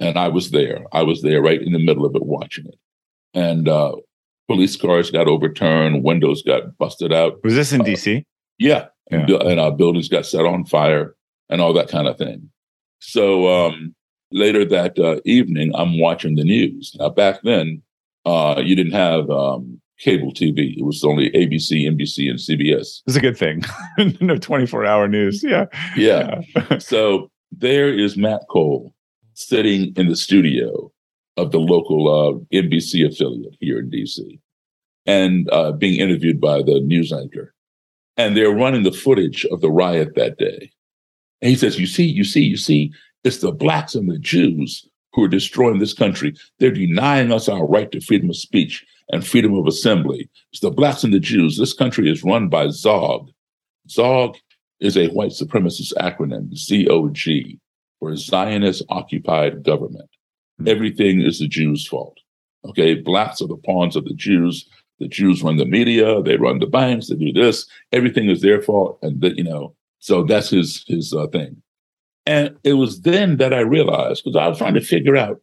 [0.00, 0.84] And I was there.
[0.92, 2.74] I was there right in the middle of it watching it.
[3.34, 3.96] And uh,
[4.48, 7.42] police cars got overturned, windows got busted out.
[7.42, 8.24] Was this in uh, DC?
[8.58, 8.86] Yeah.
[9.10, 9.18] yeah.
[9.18, 11.14] And, and our buildings got set on fire
[11.48, 12.50] and all that kind of thing.
[13.00, 13.94] So um,
[14.30, 16.94] later that uh, evening, I'm watching the news.
[16.98, 17.82] Now, back then,
[18.24, 20.76] uh, you didn't have um, cable TV.
[20.76, 23.02] It was only ABC, NBC, and CBS.
[23.06, 23.62] It's a good thing.
[24.20, 25.42] no 24 hour news.
[25.42, 25.66] Yeah.
[25.96, 26.42] Yeah.
[26.56, 26.78] yeah.
[26.78, 28.92] so there is Matt Koehl
[29.34, 30.92] sitting in the studio
[31.36, 34.38] of the local uh, NBC affiliate here in DC
[35.06, 37.54] and uh, being interviewed by the news anchor.
[38.16, 40.70] And they're running the footage of the riot that day.
[41.40, 42.92] And he says, You see, you see, you see,
[43.24, 46.34] it's the blacks and the Jews who are destroying this country.
[46.58, 50.28] They're denying us our right to freedom of speech and freedom of assembly.
[50.52, 51.58] It's the blacks and the Jews.
[51.58, 53.28] This country is run by ZOG.
[53.88, 54.36] ZOG
[54.80, 57.58] is a white supremacist acronym, ZOG,
[57.98, 60.08] for Zionist occupied government.
[60.66, 62.18] Everything is the Jews' fault.
[62.64, 64.68] Okay, blacks are the pawns of the Jews.
[65.00, 67.66] The Jews run the media, they run the banks, they do this.
[67.90, 69.74] Everything is their fault, and that you know.
[69.98, 71.62] So that's his his uh, thing.
[72.24, 75.40] And it was then that I realized, because I was trying to figure out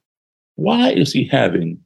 [0.56, 1.80] why is he having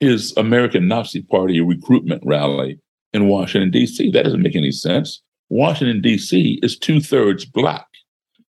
[0.00, 2.80] his American Nazi Party recruitment rally
[3.12, 4.10] in Washington, D.C.?
[4.10, 5.22] That doesn't make any sense.
[5.50, 6.58] Washington, D.C.
[6.62, 7.86] is two thirds black.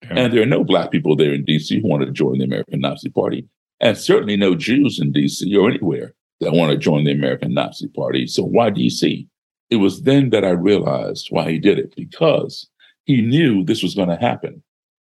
[0.04, 0.14] Yeah.
[0.16, 1.82] And there are no black people there in D.C.
[1.82, 3.48] who want to join the American Nazi Party,
[3.80, 5.56] and certainly no Jews in D.C.
[5.56, 8.28] or anywhere that want to join the American Nazi Party.
[8.28, 9.28] So why D.C.?
[9.70, 12.68] It was then that I realized why he did it, because
[13.06, 14.64] he knew this was going to happen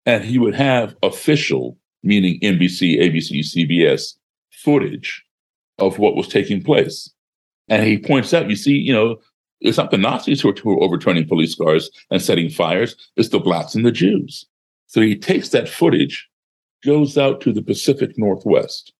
[0.06, 4.14] and he would have official, meaning NBC, ABC, CBS
[4.52, 5.24] footage
[5.78, 7.12] of what was taking place.
[7.68, 9.18] And he points out, you see, you know,
[9.62, 13.30] it's not the Nazis who are, who are overturning police cars and setting fires, it's
[13.30, 14.46] the blacks and the Jews.
[14.88, 16.30] So he takes that footage,
[16.86, 18.94] goes out to the Pacific Northwest,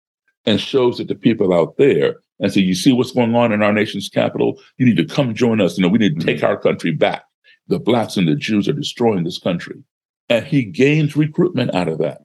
[0.46, 3.64] and shows it to people out there and say, You see what's going on in
[3.64, 4.60] our nation's capital?
[4.78, 5.78] You need to come join us.
[5.78, 6.46] You know, we need to take mm-hmm.
[6.46, 7.24] our country back.
[7.68, 9.84] The blacks and the Jews are destroying this country
[10.30, 12.22] and he gains recruitment out of that.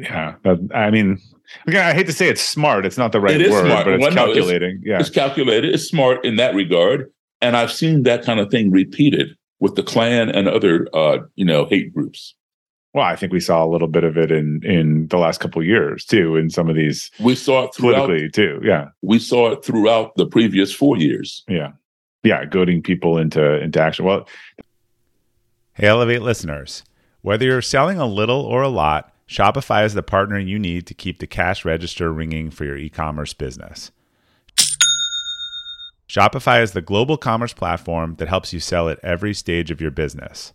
[0.00, 0.34] Yeah,
[0.74, 1.20] I mean,
[1.66, 2.84] again, I hate to say it's smart.
[2.84, 3.84] It's not the right word, smart.
[3.84, 4.70] but it's well, calculating.
[4.70, 5.72] No, it's, yeah, it's calculated.
[5.72, 9.84] It's smart in that regard, and I've seen that kind of thing repeated with the
[9.84, 12.34] Klan and other, uh, you know, hate groups.
[12.94, 15.62] Well, I think we saw a little bit of it in in the last couple
[15.62, 16.36] years too.
[16.36, 18.60] In some of these, we saw it politically too.
[18.64, 21.44] Yeah, we saw it throughout the previous four years.
[21.48, 21.72] Yeah,
[22.22, 24.04] yeah, goading people into into action.
[24.04, 24.26] Well,
[25.74, 26.82] hey, Elevate listeners.
[27.20, 30.94] Whether you're selling a little or a lot, Shopify is the partner you need to
[30.94, 33.90] keep the cash register ringing for your e commerce business.
[36.08, 39.90] Shopify is the global commerce platform that helps you sell at every stage of your
[39.90, 40.54] business.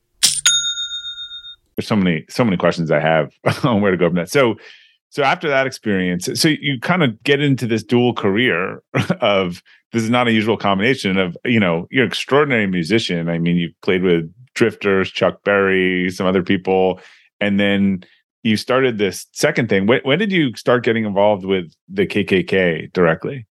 [1.75, 4.29] There's so many, so many questions I have on where to go from that.
[4.29, 4.55] So
[5.11, 8.81] so after that experience, so you kind of get into this dual career
[9.19, 13.29] of this is not a usual combination of you know you're an extraordinary musician.
[13.29, 17.01] I mean, you've played with Drifters, Chuck Berry, some other people,
[17.41, 18.05] and then
[18.43, 19.85] you started this second thing.
[19.85, 23.45] When, when did you start getting involved with the KKK directly?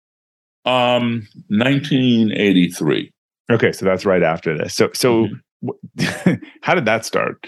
[0.66, 3.12] Um, 1983.
[3.52, 4.76] Okay, so that's right after this.
[4.76, 5.28] So, so
[5.64, 6.34] mm-hmm.
[6.62, 7.46] how did that start?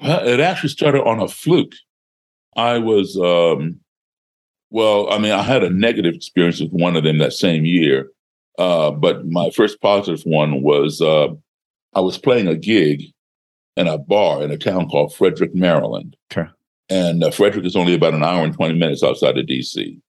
[0.00, 1.72] It actually started on a fluke.
[2.56, 3.80] I was, um,
[4.70, 8.10] well, I mean, I had a negative experience with one of them that same year.
[8.58, 11.28] Uh, but my first positive one was uh,
[11.94, 13.04] I was playing a gig
[13.76, 16.16] in a bar in a town called Frederick, Maryland.
[16.32, 16.50] Okay.
[16.90, 20.00] And uh, Frederick is only about an hour and 20 minutes outside of DC.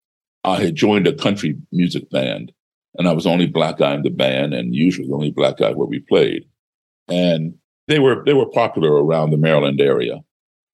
[0.44, 2.52] I had joined a country music band,
[2.96, 5.58] and I was the only black guy in the band, and usually the only black
[5.58, 6.46] guy where we played.
[7.08, 7.59] And
[7.90, 10.20] they were they were popular around the Maryland area,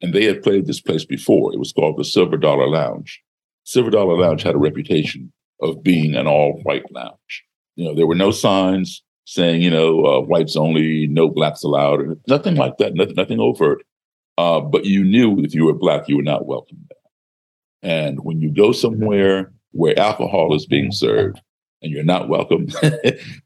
[0.01, 1.53] and they had played this place before.
[1.53, 3.21] It was called the Silver Dollar Lounge.
[3.63, 7.43] Silver Dollar Lounge had a reputation of being an all-white lounge.
[7.77, 12.01] You know, there were no signs saying, you know, uh, whites only, no blacks allowed,
[12.27, 13.83] nothing like that, nothing, nothing overt.
[14.37, 17.91] Uh, but you knew if you were black, you were not welcome there.
[17.91, 21.39] And when you go somewhere where alcohol is being served
[21.81, 22.67] and you're not welcome,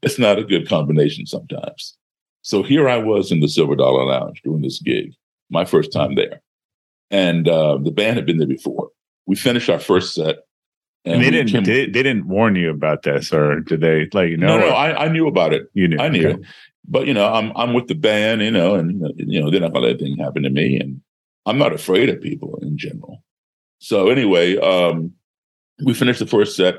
[0.02, 1.96] it's not a good combination sometimes.
[2.42, 5.14] So here I was in the Silver Dollar Lounge doing this gig,
[5.50, 6.40] my first time there.
[7.10, 8.90] And uh, the band had been there before.
[9.26, 10.36] We finished our first set.
[11.04, 14.08] And, and they didn't came, they, they, didn't warn you about this, or did they
[14.12, 14.58] let you know?
[14.58, 15.70] No, no, I, I knew about it.
[15.72, 15.98] You knew.
[15.98, 16.28] I knew.
[16.28, 16.42] Okay.
[16.86, 19.72] But you know, I'm I'm with the band, you know, and you know, they're not
[19.72, 20.78] gonna let anything happen to me.
[20.78, 21.00] And
[21.46, 23.22] I'm not afraid of people in general.
[23.78, 25.12] So anyway, um,
[25.82, 26.76] we finished the first set,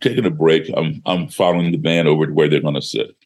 [0.00, 0.70] taking a break.
[0.76, 3.16] I'm I'm following the band over to where they're gonna sit.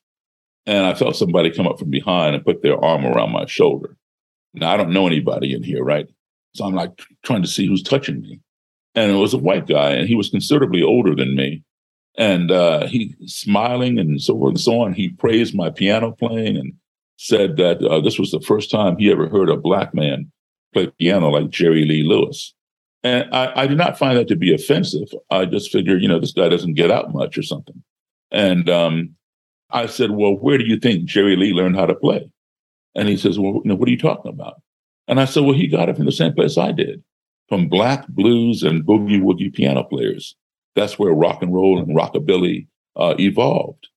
[0.66, 3.96] And I felt somebody come up from behind and put their arm around my shoulder.
[4.54, 6.08] Now, I don't know anybody in here, right?
[6.54, 8.40] So I'm like trying to see who's touching me.
[8.94, 11.62] And it was a white guy, and he was considerably older than me.
[12.16, 14.94] And uh, he smiling and so forth and so on.
[14.94, 16.72] He praised my piano playing and
[17.18, 20.32] said that uh, this was the first time he ever heard a black man
[20.72, 22.54] play piano like Jerry Lee Lewis.
[23.02, 25.08] And I, I did not find that to be offensive.
[25.30, 27.82] I just figured, you know, this guy doesn't get out much or something.
[28.30, 29.15] And um,
[29.70, 32.30] I said, Well, where do you think Jerry Lee learned how to play?
[32.94, 34.60] And he says, Well, you know, what are you talking about?
[35.08, 37.02] And I said, Well, he got it from the same place I did,
[37.48, 40.36] from black blues and boogie woogie piano players.
[40.74, 43.88] That's where rock and roll and rockabilly uh, evolved.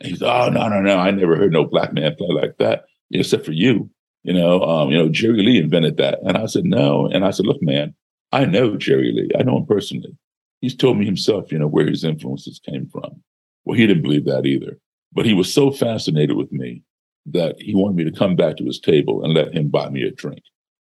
[0.00, 0.98] And he said, Oh, no, no, no.
[0.98, 3.90] I never heard no black man play like that, except for you.
[4.22, 6.18] You know, um, you know, Jerry Lee invented that.
[6.22, 7.06] And I said, No.
[7.06, 7.94] And I said, Look, man,
[8.32, 9.30] I know Jerry Lee.
[9.38, 10.16] I know him personally.
[10.60, 13.22] He's told me himself, you know, where his influences came from.
[13.64, 14.78] Well, he didn't believe that either.
[15.16, 16.82] But he was so fascinated with me
[17.24, 20.02] that he wanted me to come back to his table and let him buy me
[20.02, 20.42] a drink.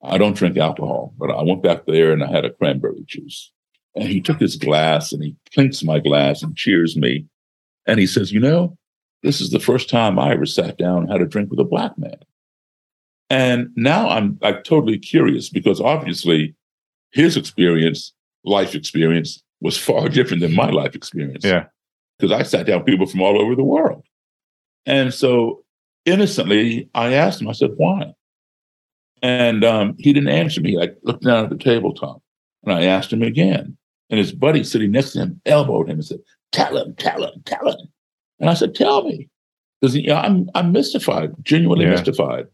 [0.03, 3.51] I don't drink alcohol, but I went back there and I had a cranberry juice.
[3.97, 7.25] And he took his glass and he clinks my glass and cheers me.
[7.87, 8.77] And he says, You know,
[9.23, 11.65] this is the first time I ever sat down and had a drink with a
[11.65, 12.19] black man.
[13.31, 16.55] And now I'm like totally curious because obviously
[17.11, 18.13] his experience,
[18.45, 21.43] life experience, was far different than my life experience.
[21.43, 21.65] Yeah
[22.21, 24.05] because I sat down with people from all over the world.
[24.87, 25.65] And so
[26.05, 28.15] innocently, I asked him, I said, why?
[29.23, 30.81] And um, he didn't answer me.
[30.81, 32.23] I looked down at the tabletop
[32.65, 33.77] and I asked him again.
[34.09, 36.21] And his buddy sitting next to him elbowed him and said,
[36.53, 37.87] Tell him, tell him, tell him.
[38.41, 39.29] And I said, Tell me.
[39.81, 41.93] Because you know, I'm, I'm mystified, genuinely yeah.
[41.93, 42.47] mystified.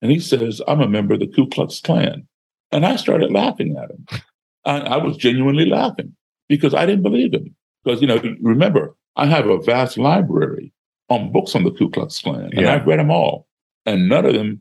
[0.00, 2.26] And he says, I'm a member of the Ku Klux Klan.
[2.72, 4.22] And I started laughing at him.
[4.64, 6.16] I, I was genuinely laughing
[6.48, 7.54] because I didn't believe him.
[7.84, 10.72] Because, you know, remember, I have a vast library
[11.12, 12.74] on books on the Ku Klux Klan, and yeah.
[12.74, 13.46] I've read them all.
[13.86, 14.60] And none of them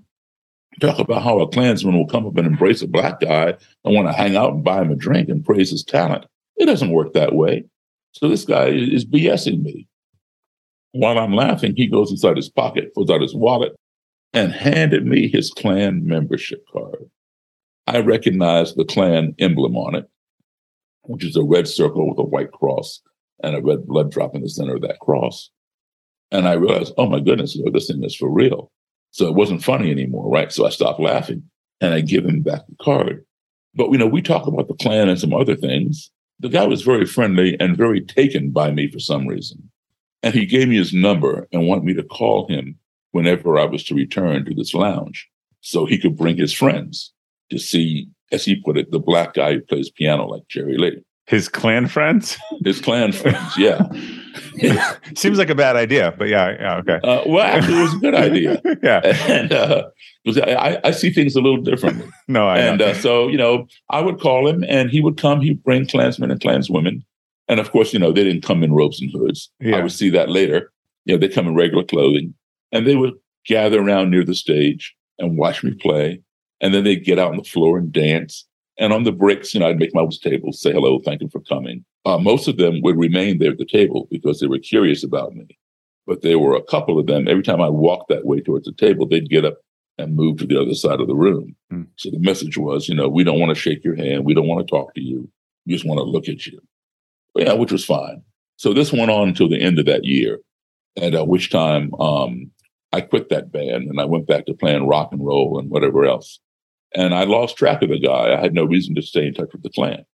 [0.79, 4.07] talk about how a Klansman will come up and embrace a black guy and want
[4.07, 6.25] to hang out and buy him a drink and praise his talent.
[6.57, 7.65] It doesn't work that way.
[8.13, 9.87] So this guy is BSing me.
[10.91, 13.73] While I'm laughing, he goes inside his pocket, pulls out his wallet,
[14.33, 17.09] and handed me his Klan membership card.
[17.87, 20.09] I recognized the Klan emblem on it,
[21.03, 23.01] which is a red circle with a white cross
[23.43, 25.49] and a red blood drop in the center of that cross.
[26.31, 28.71] And I realized, oh my goodness, you know, this thing is for real.
[29.11, 30.51] So it wasn't funny anymore, right?
[30.51, 31.43] So I stopped laughing
[31.81, 33.25] and I give him back the card.
[33.75, 36.09] But you know, we talk about the Klan and some other things.
[36.39, 39.69] The guy was very friendly and very taken by me for some reason.
[40.23, 42.77] And he gave me his number and wanted me to call him
[43.11, 45.27] whenever I was to return to this lounge
[45.61, 47.11] so he could bring his friends
[47.49, 51.03] to see, as he put it, the black guy who plays piano like Jerry Lee.
[51.27, 52.37] His Klan friends?
[52.63, 53.87] His Klan friends, yeah.
[55.15, 56.99] Seems like a bad idea, but yeah, yeah, okay.
[57.03, 58.61] Uh, well, actually, it was a good idea.
[58.83, 59.83] yeah, and uh,
[60.25, 62.07] I, I, see things a little differently.
[62.27, 65.41] no, I and uh, so you know, I would call him, and he would come.
[65.41, 67.03] He'd bring Klansmen and Klanswomen,
[67.47, 69.49] And of course, you know, they didn't come in robes and hoods.
[69.59, 69.77] Yeah.
[69.77, 70.71] I would see that later.
[71.05, 72.33] You know, they come in regular clothing
[72.71, 73.13] and they would
[73.45, 76.21] gather around near the stage and watch me play.
[76.59, 78.45] And then they'd get out on the floor and dance.
[78.81, 81.39] And on the breaks, you know, I'd make my table, say hello, thank you for
[81.41, 81.85] coming.
[82.03, 85.35] Uh, most of them would remain there at the table because they were curious about
[85.35, 85.45] me.
[86.07, 88.73] But there were a couple of them, every time I walked that way towards the
[88.73, 89.59] table, they'd get up
[89.99, 91.55] and move to the other side of the room.
[91.71, 91.89] Mm.
[91.97, 94.25] So the message was, you know, we don't want to shake your hand.
[94.25, 95.29] We don't want to talk to you.
[95.67, 96.59] We just want to look at you.
[97.35, 98.23] But yeah, which was fine.
[98.55, 100.39] So this went on until the end of that year,
[100.97, 102.49] at uh, which time um,
[102.91, 106.03] I quit that band and I went back to playing rock and roll and whatever
[106.05, 106.39] else.
[106.95, 108.33] And I lost track of the guy.
[108.33, 110.05] I had no reason to stay in touch with the Klan.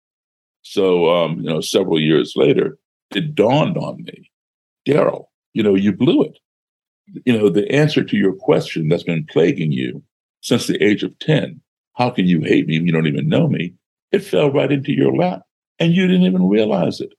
[0.61, 2.77] So, um, you know, several years later,
[3.15, 4.31] it dawned on me,
[4.87, 6.37] Daryl, you know, you blew it.
[7.25, 10.03] You know, the answer to your question that's been plaguing you
[10.41, 11.61] since the age of 10,
[11.93, 13.73] how can you hate me if you don't even know me?
[14.11, 15.43] It fell right into your lap
[15.79, 17.13] and you didn't even realize it.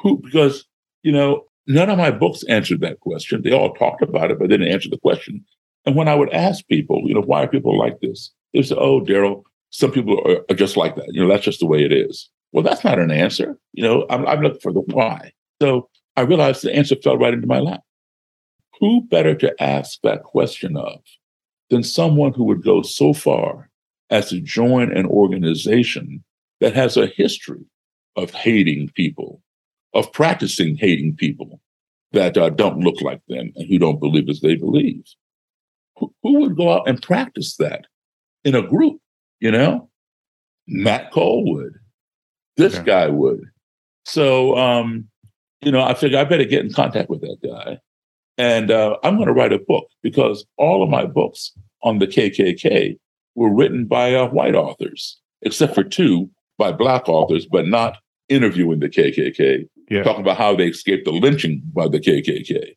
[0.00, 0.64] Who, because,
[1.02, 3.42] you know, none of my books answered that question.
[3.42, 5.44] They all talked about it, but didn't answer the question.
[5.86, 8.32] And when I would ask people, you know, why are people like this?
[8.54, 11.08] They say, oh, Daryl, some people are, just like that.
[11.10, 12.30] You know, that's just the way it is.
[12.52, 13.58] Well, that's not an answer.
[13.72, 15.32] You know, I'm, I'm looking for the why.
[15.60, 17.82] So I realized the answer fell right into my lap.
[18.80, 21.00] Who better to ask that question of
[21.68, 23.68] than someone who would go so far
[24.10, 26.24] as to join an organization
[26.60, 27.64] that has a history
[28.16, 29.42] of hating people,
[29.94, 31.60] of practicing hating people
[32.12, 35.04] that uh, don't look like them and who don't believe as they believe?
[35.98, 37.86] Who, who would go out and practice that
[38.44, 39.00] in a group?
[39.40, 39.88] You know,
[40.66, 41.74] Matt Koehl would.
[42.56, 42.84] This okay.
[42.84, 43.42] guy would.
[44.04, 45.08] So, um,
[45.60, 47.78] you know, I figured I better get in contact with that guy.
[48.36, 52.06] And uh, I'm going to write a book because all of my books on the
[52.06, 52.98] KKK
[53.34, 58.80] were written by uh, white authors, except for two by black authors, but not interviewing
[58.80, 60.02] the KKK, yeah.
[60.02, 62.76] talking about how they escaped the lynching by the KKK.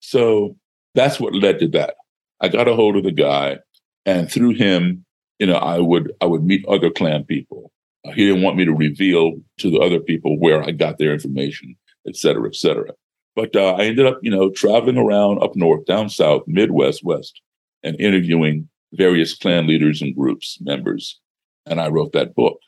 [0.00, 0.56] So
[0.94, 1.94] that's what led to that.
[2.40, 3.58] I got a hold of the guy,
[4.06, 5.04] and through him,
[5.38, 7.70] you know, I would I would meet other Klan people.
[8.06, 11.12] Uh, he didn't want me to reveal to the other people where I got their
[11.12, 11.76] information,
[12.08, 12.92] et cetera, et cetera.
[13.34, 17.42] But uh, I ended up, you know, traveling around up north, down south, Midwest, West,
[17.82, 21.20] and interviewing various Klan leaders and groups, members.
[21.66, 22.58] And I wrote that book.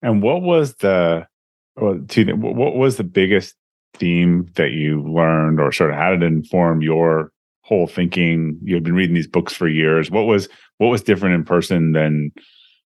[0.00, 1.26] And what was the,
[1.76, 3.54] well, what was the biggest
[3.94, 7.32] theme that you learned, or sort of how did it inform your
[7.68, 8.58] whole thinking?
[8.62, 10.10] You had been reading these books for years.
[10.10, 10.48] What was
[10.78, 12.32] what was different in person than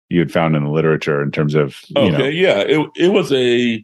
[0.10, 1.78] you had found in the literature in terms of?
[1.96, 2.26] okay, know?
[2.26, 3.84] yeah, it it was a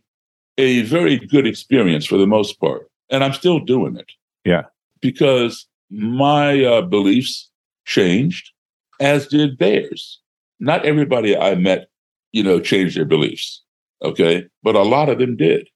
[0.58, 4.12] a very good experience for the most part, and I'm still doing it.
[4.46, 4.64] Yeah,
[5.02, 7.50] because my uh, beliefs
[7.86, 8.52] changed,
[9.00, 10.20] as did theirs.
[10.60, 11.90] Not everybody I met
[12.34, 13.62] you know, changed their beliefs.
[14.04, 14.46] Okay.
[14.62, 15.70] But a lot of them did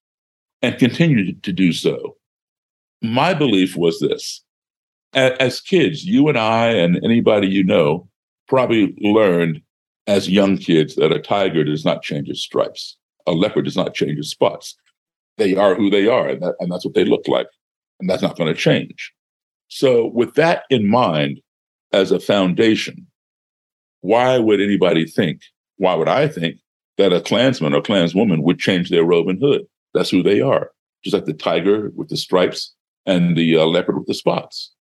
[0.62, 2.18] and continued to do so.
[3.02, 4.44] My belief was this
[5.14, 8.08] as kids, you and I and anybody you know
[8.48, 9.62] probably learned
[10.06, 13.94] as young kids that a tiger does not change its stripes, a leopard does not
[13.94, 14.76] change its spots.
[15.38, 17.48] They are who they are, and, that, and that's what they look like.
[18.00, 19.14] And that's not going to change.
[19.68, 21.42] So, with that in mind
[21.92, 23.08] as a foundation,
[24.02, 25.42] why would anybody think
[25.78, 26.58] why would I think
[26.98, 29.66] that a Klansman or Klanswoman would change their robe and hood?
[29.94, 30.72] That's who they are,
[31.04, 32.74] just like the tiger with the stripes
[33.06, 34.74] and the uh, leopard with the spots.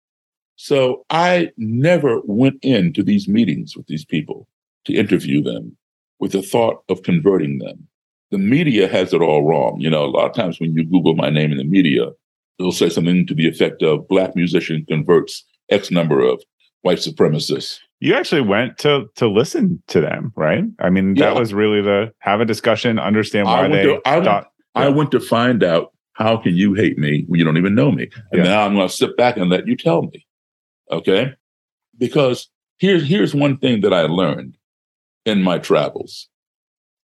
[0.57, 4.49] So I never went into these meetings with these people
[4.87, 5.77] to interview them
[6.19, 7.87] with the thought of converting them.
[8.31, 9.77] The media has it all wrong.
[9.79, 12.07] You know, a lot of times when you Google my name in the media,
[12.59, 16.43] it'll say something to the effect of black musician converts X number of
[16.83, 17.79] white supremacists.
[18.01, 20.65] You actually went to to listen to them, right?
[20.81, 21.39] I mean, that yeah.
[21.39, 24.49] was really the have a discussion, understand why they to, I thought.
[24.75, 27.75] Went, I went to find out how can you hate me when you don't even
[27.75, 28.51] know me, and yeah.
[28.51, 30.26] now I'm going to sit back and let you tell me,
[30.91, 31.35] okay?
[31.99, 34.57] Because here's here's one thing that I learned
[35.25, 36.29] in my travels.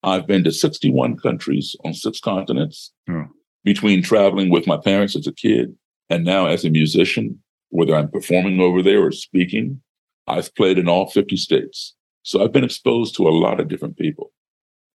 [0.03, 2.93] I've been to 61 countries on six continents.
[3.07, 3.23] Hmm.
[3.63, 5.75] Between traveling with my parents as a kid
[6.09, 9.81] and now as a musician, whether I'm performing over there or speaking,
[10.25, 11.93] I've played in all 50 states.
[12.23, 14.31] So I've been exposed to a lot of different people.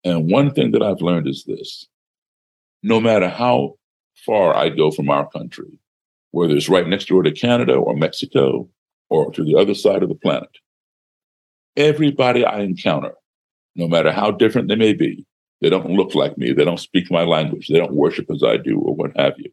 [0.03, 1.87] And one thing that I've learned is this
[2.83, 3.75] no matter how
[4.25, 5.79] far I go from our country,
[6.37, 8.69] whether it's right next door to Canada or Mexico
[9.09, 10.49] or to the other side of the planet,
[11.75, 13.13] everybody I encounter,
[13.75, 15.25] no matter how different they may be,
[15.61, 18.57] they don't look like me, they don't speak my language, they don't worship as I
[18.57, 19.51] do, or what have you.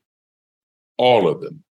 [0.96, 1.64] All of them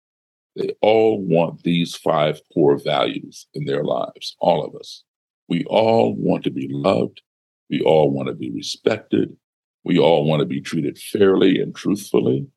[0.56, 5.04] they all want these five core values in their lives, all of us.
[5.48, 7.22] We all want to be loved.
[7.70, 9.36] We all want to be respected.
[9.84, 12.48] We all want to be treated fairly and truthfully.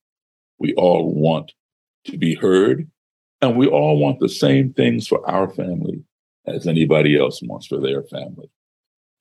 [0.59, 1.53] We all want
[2.07, 2.89] to be heard.
[3.43, 6.03] And we all want the same things for our family
[6.47, 8.51] as anybody else wants for their family.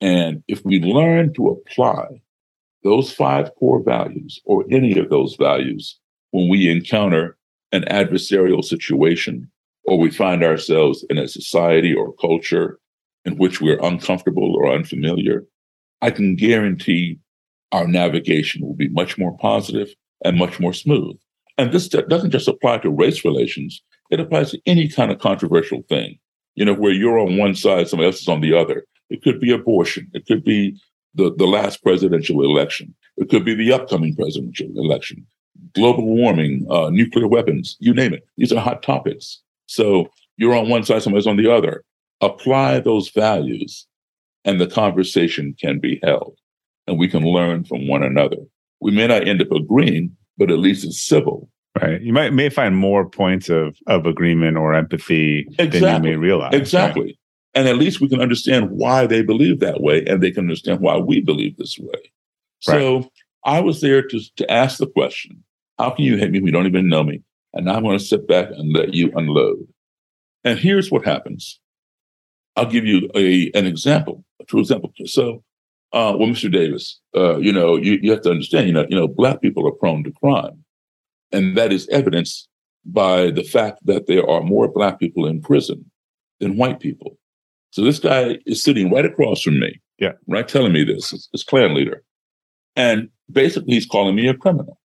[0.00, 2.20] And if we learn to apply
[2.82, 5.98] those five core values or any of those values
[6.30, 7.36] when we encounter
[7.72, 9.50] an adversarial situation
[9.84, 12.78] or we find ourselves in a society or culture
[13.24, 15.44] in which we're uncomfortable or unfamiliar,
[16.00, 17.18] I can guarantee
[17.72, 19.92] our navigation will be much more positive
[20.24, 21.16] and much more smooth.
[21.58, 25.82] And this doesn't just apply to race relations, it applies to any kind of controversial
[25.88, 26.18] thing,
[26.54, 28.84] you know, where you're on one side, somebody else is on the other.
[29.08, 30.78] It could be abortion, it could be
[31.14, 35.26] the, the last presidential election, it could be the upcoming presidential election,
[35.74, 38.26] global warming, uh, nuclear weapons, you name it.
[38.36, 39.40] These are hot topics.
[39.66, 41.84] So you're on one side, somebody's on the other.
[42.20, 43.86] Apply those values,
[44.44, 46.38] and the conversation can be held,
[46.86, 48.38] and we can learn from one another.
[48.80, 51.50] We may not end up agreeing, but at least it's civil.
[51.80, 52.00] Right.
[52.00, 55.80] You might may find more points of of agreement or empathy exactly.
[55.80, 56.54] than you may realize.
[56.54, 57.02] Exactly.
[57.02, 57.18] Right?
[57.54, 60.80] And at least we can understand why they believe that way, and they can understand
[60.80, 61.88] why we believe this way.
[61.94, 62.10] Right.
[62.62, 63.10] So
[63.44, 65.42] I was there to to ask the question:
[65.78, 66.40] How can you hate me?
[66.40, 67.22] We don't even know me,
[67.52, 69.66] and I'm going to sit back and let you unload.
[70.44, 71.60] And here's what happens.
[72.56, 74.92] I'll give you a an example, a true example.
[75.04, 75.42] So,
[75.92, 76.50] uh, well, Mr.
[76.52, 79.66] Davis, uh, you know, you, you have to understand, you know, you know, black people
[79.66, 80.64] are prone to crime,
[81.32, 82.48] and that is evidenced
[82.84, 85.90] by the fact that there are more black people in prison
[86.40, 87.18] than white people.
[87.70, 91.42] So this guy is sitting right across from me, yeah, right, telling me this, this
[91.42, 92.02] Klan leader,
[92.74, 94.78] and basically he's calling me a criminal.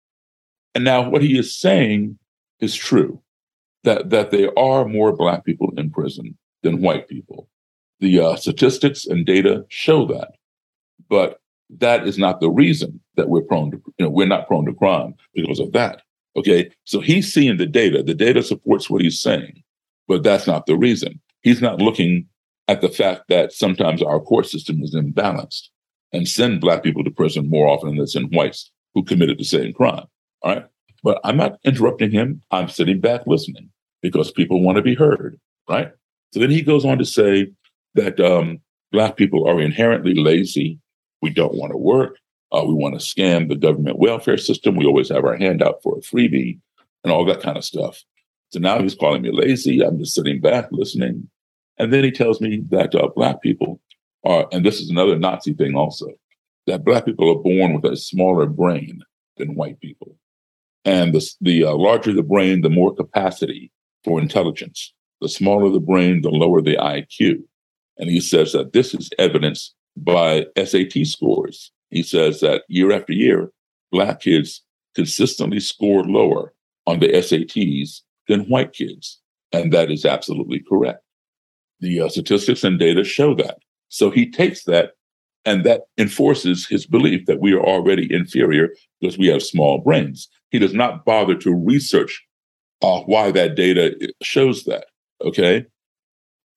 [0.75, 2.17] And now what he is saying
[2.59, 3.21] is true
[3.83, 7.49] that that there are more black people in prison than white people.
[7.99, 10.31] The uh, statistics and data show that,
[11.09, 11.39] but
[11.69, 14.73] that is not the reason that we're prone to you know we're not prone to
[14.73, 16.01] crime because of that.
[16.35, 18.03] Okay, so he's seeing the data.
[18.03, 19.63] The data supports what he's saying,
[20.07, 21.19] but that's not the reason.
[21.41, 22.27] He's not looking
[22.67, 25.69] at the fact that sometimes our court system is imbalanced
[26.13, 29.73] and send black people to prison more often than send whites who committed the same
[29.73, 30.05] crime.
[30.41, 30.65] All right.
[31.03, 32.41] But I'm not interrupting him.
[32.51, 33.69] I'm sitting back listening
[34.01, 35.39] because people want to be heard,
[35.69, 35.91] right?
[36.33, 37.51] So then he goes on to say
[37.95, 38.59] that um,
[38.91, 40.79] Black people are inherently lazy.
[41.21, 42.17] We don't want to work.
[42.51, 44.75] Uh, we want to scam the government welfare system.
[44.75, 46.59] We always have our hand out for a freebie
[47.03, 48.03] and all that kind of stuff.
[48.51, 49.81] So now he's calling me lazy.
[49.81, 51.29] I'm just sitting back listening.
[51.77, 53.79] And then he tells me that uh, Black people
[54.25, 56.07] are, and this is another Nazi thing also,
[56.65, 59.01] that Black people are born with a smaller brain
[59.37, 60.15] than white people.
[60.85, 63.71] And the, the uh, larger the brain, the more capacity
[64.03, 64.93] for intelligence.
[65.21, 67.43] The smaller the brain, the lower the IQ.
[67.97, 71.71] And he says that this is evidenced by SAT scores.
[71.89, 73.51] He says that year after year,
[73.91, 74.63] Black kids
[74.95, 76.53] consistently score lower
[76.85, 79.19] on the SATs than white kids.
[79.51, 81.01] And that is absolutely correct.
[81.79, 83.59] The uh, statistics and data show that.
[83.89, 84.91] So he takes that
[85.45, 88.69] and that enforces his belief that we are already inferior
[88.99, 90.27] because we have small brains.
[90.51, 92.23] He does not bother to research
[92.81, 94.85] uh, why that data shows that.
[95.23, 95.65] Okay.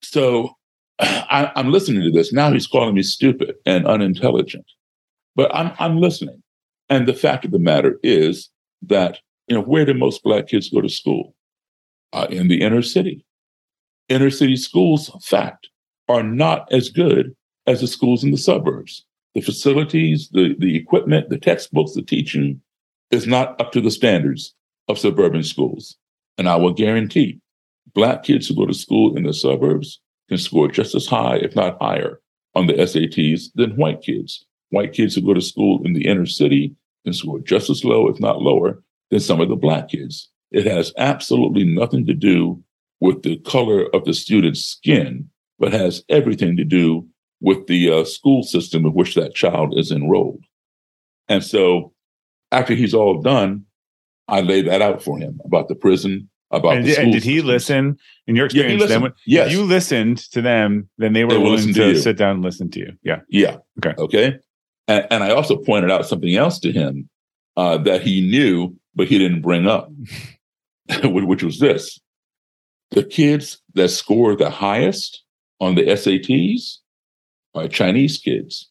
[0.03, 0.57] So
[1.03, 2.33] I, am listening to this.
[2.33, 4.67] Now he's calling me stupid and unintelligent,
[5.35, 6.43] but I'm, I'm listening.
[6.89, 8.51] And the fact of the matter is
[8.83, 11.35] that, you know, where do most Black kids go to school?
[12.13, 13.25] Uh, in the inner city.
[14.11, 15.71] Inner city schools, fact,
[16.09, 17.35] are not as good
[17.67, 19.07] as the schools in the suburbs.
[19.35, 22.61] The facilities, the, the equipment, the textbooks, the teaching
[23.11, 24.55] is not up to the standards
[24.89, 25.97] of suburban schools.
[26.37, 27.41] And I will guarantee
[27.95, 29.99] Black kids who go to school in the suburbs
[30.33, 32.19] can score just as high, if not higher,
[32.55, 34.47] on the SATs than white kids.
[34.71, 36.75] White kids who go to school in the inner city
[37.05, 40.31] can score just as low, if not lower, than some of the Black kids.
[40.51, 42.65] It has absolutely nothing to do
[42.99, 45.29] with the color of the student's skin,
[45.59, 47.07] but has everything to do
[47.43, 50.43] with the uh, school system in which that child is enrolled.
[51.29, 51.93] And so
[52.51, 53.67] after he's all done,
[54.29, 57.41] I lay that out for him about the prison, about and, the and did he
[57.41, 58.83] listen in your experience?
[58.83, 59.53] Yeah, then, yes.
[59.53, 62.71] you listened to them, then they were they willing to, to sit down and listen
[62.71, 62.93] to you.
[63.03, 63.21] Yeah.
[63.29, 63.57] Yeah.
[63.79, 63.95] Okay.
[63.99, 64.39] Okay.
[64.89, 67.09] And, and I also pointed out something else to him
[67.57, 69.91] uh, that he knew, but he didn't bring up,
[71.05, 71.99] which was this:
[72.91, 75.23] the kids that score the highest
[75.61, 76.79] on the SATs
[77.55, 78.71] are Chinese kids,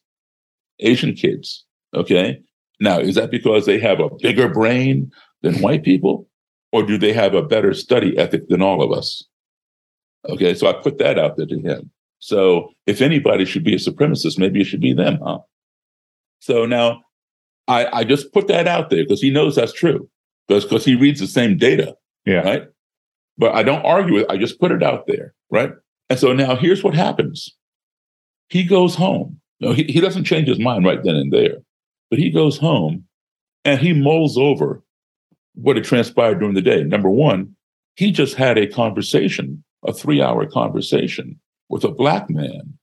[0.80, 1.64] Asian kids.
[1.94, 2.40] Okay.
[2.80, 5.12] Now, is that because they have a bigger brain
[5.42, 6.28] than white people?
[6.72, 9.24] Or do they have a better study ethic than all of us?
[10.28, 11.90] Okay, so I put that out there to him.
[12.18, 15.38] So if anybody should be a supremacist, maybe it should be them, huh?
[16.40, 17.02] So now
[17.68, 20.08] I, I just put that out there because he knows that's true.
[20.48, 21.96] Because because he reads the same data.
[22.24, 22.40] Yeah.
[22.40, 22.62] Right.
[23.38, 24.30] But I don't argue with it.
[24.30, 25.34] I just put it out there.
[25.50, 25.72] Right.
[26.10, 27.56] And so now here's what happens.
[28.48, 29.40] He goes home.
[29.60, 31.58] No, he, he doesn't change his mind right then and there.
[32.10, 33.04] But he goes home
[33.64, 34.82] and he mulls over
[35.54, 36.82] what had transpired during the day.
[36.82, 37.54] Number one,
[37.94, 41.38] he just had a conversation, a three hour conversation
[41.68, 42.78] with a black man,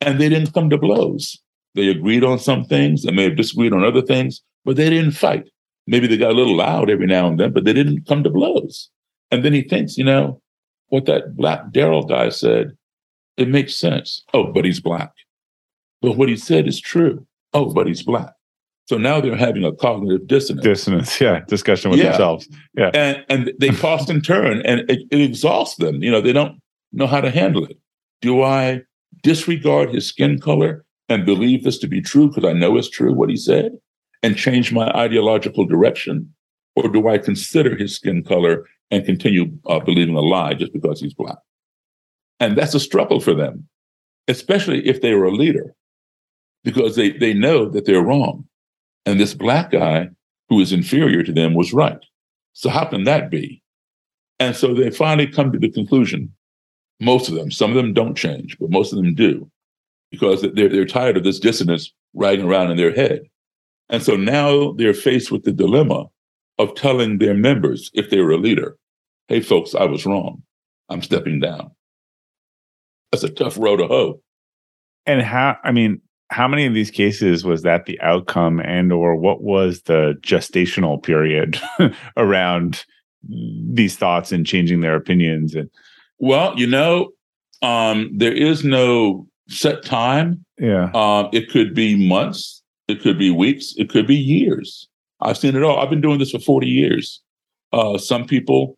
[0.00, 1.38] and they didn't come to blows.
[1.74, 5.12] They agreed on some things, they may have disagreed on other things, but they didn't
[5.12, 5.48] fight.
[5.86, 8.30] Maybe they got a little loud every now and then, but they didn't come to
[8.30, 8.90] blows.
[9.30, 10.40] And then he thinks, you know,
[10.88, 12.76] what that black Daryl guy said,
[13.36, 14.24] it makes sense.
[14.32, 15.12] Oh, but he's black.
[16.00, 17.26] But what he said is true.
[17.52, 18.32] Oh, but he's black.
[18.86, 20.64] So now they're having a cognitive dissonance.
[20.64, 22.10] Dissonance, yeah, discussion with Yeah.
[22.10, 22.48] themselves.
[22.76, 22.90] Yeah.
[22.94, 26.02] And and they toss and turn and it, it exhausts them.
[26.02, 26.60] You know, they don't
[26.92, 27.76] know how to handle it.
[28.22, 28.82] Do I
[29.22, 33.12] disregard his skin color and believe this to be true because I know it's true
[33.12, 33.72] what he said
[34.22, 36.32] and change my ideological direction?
[36.76, 41.00] Or do I consider his skin color and continue uh, believing a lie just because
[41.00, 41.38] he's black?
[42.38, 43.66] And that's a struggle for them,
[44.28, 45.74] especially if they were a leader,
[46.64, 48.44] because they, they know that they're wrong.
[49.06, 50.08] And this black guy
[50.48, 51.98] who is inferior to them was right.
[52.52, 53.62] So how can that be?
[54.38, 56.32] And so they finally come to the conclusion,
[57.00, 59.50] most of them, some of them don't change, but most of them do,
[60.10, 63.22] because they're, they're tired of this dissonance riding around in their head.
[63.88, 66.06] And so now they're faced with the dilemma
[66.58, 68.76] of telling their members, if they were a leader,
[69.28, 70.42] hey, folks, I was wrong.
[70.88, 71.70] I'm stepping down.
[73.12, 74.20] That's a tough row to hoe.
[75.04, 75.56] And how?
[75.62, 76.00] I mean,
[76.30, 81.02] how many of these cases was that the outcome, and or what was the gestational
[81.02, 81.60] period
[82.16, 82.84] around
[83.28, 85.54] these thoughts and changing their opinions?
[85.54, 85.70] And
[86.18, 87.10] Well, you know,
[87.62, 90.44] um, there is no set time.
[90.58, 94.88] yeah, Um, it could be months, it could be weeks, it could be years.
[95.20, 95.78] I've seen it all.
[95.78, 97.22] I've been doing this for 40 years.
[97.72, 98.76] Uh, some people,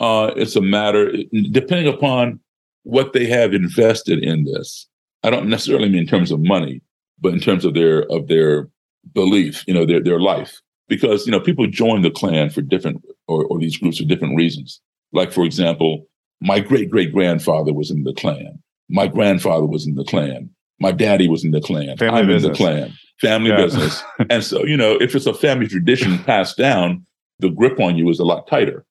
[0.00, 1.12] uh, it's a matter,
[1.50, 2.40] depending upon
[2.82, 4.86] what they have invested in this.
[5.22, 6.80] I don't necessarily mean in terms of money,
[7.20, 8.68] but in terms of their of their
[9.14, 10.60] belief, you know, their their life.
[10.88, 14.36] Because you know, people join the Klan for different or, or these groups for different
[14.36, 14.80] reasons.
[15.12, 16.06] Like, for example,
[16.40, 18.62] my great great grandfather was in the Klan.
[18.88, 20.50] My grandfather was in the Klan.
[20.80, 21.96] My daddy was in the Klan.
[21.98, 22.92] Family I'm in the Klan.
[23.20, 23.56] Family Yeah.
[23.56, 24.02] business.
[24.30, 27.04] and so, you know, if it's a family tradition passed down,
[27.40, 28.84] the grip on you is a lot tighter.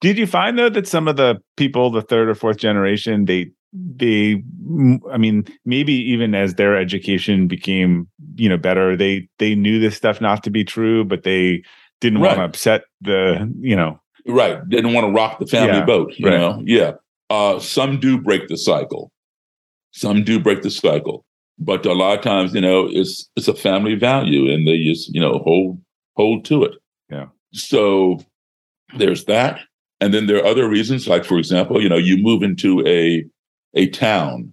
[0.00, 3.50] Did you find though that some of the people, the third or fourth generation, they
[3.72, 4.42] they
[5.12, 9.96] I mean, maybe even as their education became, you know, better, they they knew this
[9.96, 11.62] stuff not to be true, but they
[12.00, 14.58] didn't want to upset the, you know, Right.
[14.68, 16.38] They don't want to rock the family Yeah, boat, you right.
[16.38, 16.62] know?
[16.64, 16.92] Yeah.
[17.30, 19.12] Uh, some do break the cycle.
[19.92, 21.24] Some do break the cycle.
[21.58, 25.14] But a lot of times, you know, it's it's a family value and they just,
[25.14, 25.80] you know, hold
[26.16, 26.72] hold to it.
[27.08, 27.26] Yeah.
[27.52, 28.18] So
[28.98, 29.60] there's that.
[30.00, 33.24] And then there are other reasons, like for example, you know, you move into a
[33.76, 34.52] a town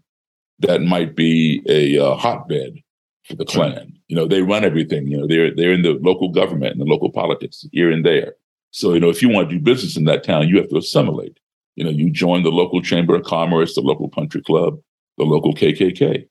[0.59, 2.78] that might be a uh, hotbed
[3.26, 3.97] for the Klan.
[4.07, 5.07] You know, they run everything.
[5.07, 8.36] You know, they're they're in the local government and the local politics here and there.
[8.71, 10.78] So, you know, if you want to do business in that town, you have to
[10.78, 11.39] assimilate.
[11.76, 14.80] You know, you join the local chamber of commerce, the local country club,
[15.17, 16.28] the local KKK.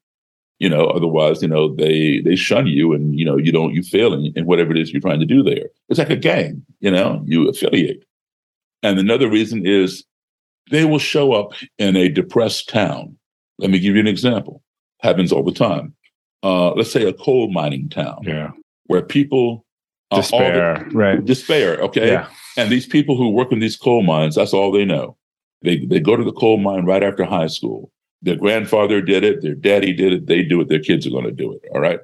[0.59, 3.83] You know, otherwise, you know, they they shun you, and you know, you don't you
[3.83, 5.71] fail in, in whatever it is you're trying to do there.
[5.89, 6.65] It's like a gang.
[6.81, 8.05] You know, you affiliate.
[8.85, 10.05] And another reason is
[10.71, 13.17] they will show up in a depressed town.
[13.59, 14.63] Let me give you an example.
[15.01, 15.95] Happens all the time.
[16.43, 18.51] Uh, let's say a coal mining town yeah,
[18.87, 19.65] where people
[20.11, 21.25] uh, all the- despair, right?
[21.25, 21.77] despair.
[21.83, 25.17] Okay, Yeah, and these people who work in these coal mines, that's all they know.
[25.63, 27.91] They they go to the coal mine right after high school.
[28.23, 31.25] Their grandfather did it, their daddy did it, they do it, their kids are going
[31.25, 31.63] to do it.
[31.75, 32.01] All right.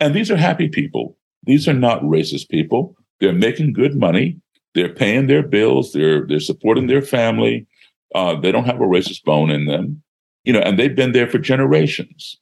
[0.00, 1.16] And these are happy people.
[1.44, 2.96] These are not racist people.
[3.20, 4.38] They're making good money.
[4.74, 5.92] They're paying their bills.
[5.92, 7.66] They're they're supporting their family.
[8.14, 10.02] Uh, they don't have a racist bone in them,
[10.44, 12.38] you know, and they've been there for generations.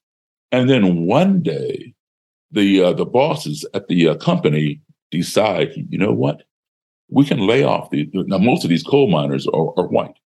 [0.50, 1.94] And then one day,
[2.50, 6.42] the uh, the bosses at the uh, company decide, you know what?
[7.10, 8.08] we can lay off these.
[8.12, 10.18] Now, most of these coal miners are, are white.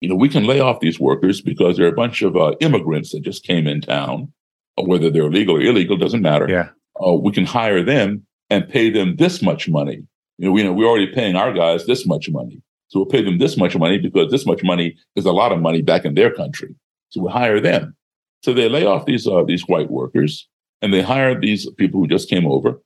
[0.00, 3.12] You know, we can lay off these workers because they're a bunch of uh, immigrants
[3.12, 4.32] that just came in town,
[4.76, 6.46] whether they're legal or illegal doesn't matter.
[6.48, 6.68] yeah,
[7.04, 10.02] Uh, we can hire them and pay them this much money.
[10.38, 13.22] You know, we know we're already paying our guys this much money, so we'll pay
[13.22, 16.14] them this much money because this much money is a lot of money back in
[16.14, 16.74] their country.
[17.10, 17.96] So we hire them.
[18.42, 20.48] So they lay off these uh, these white workers
[20.82, 22.80] and they hire these people who just came over,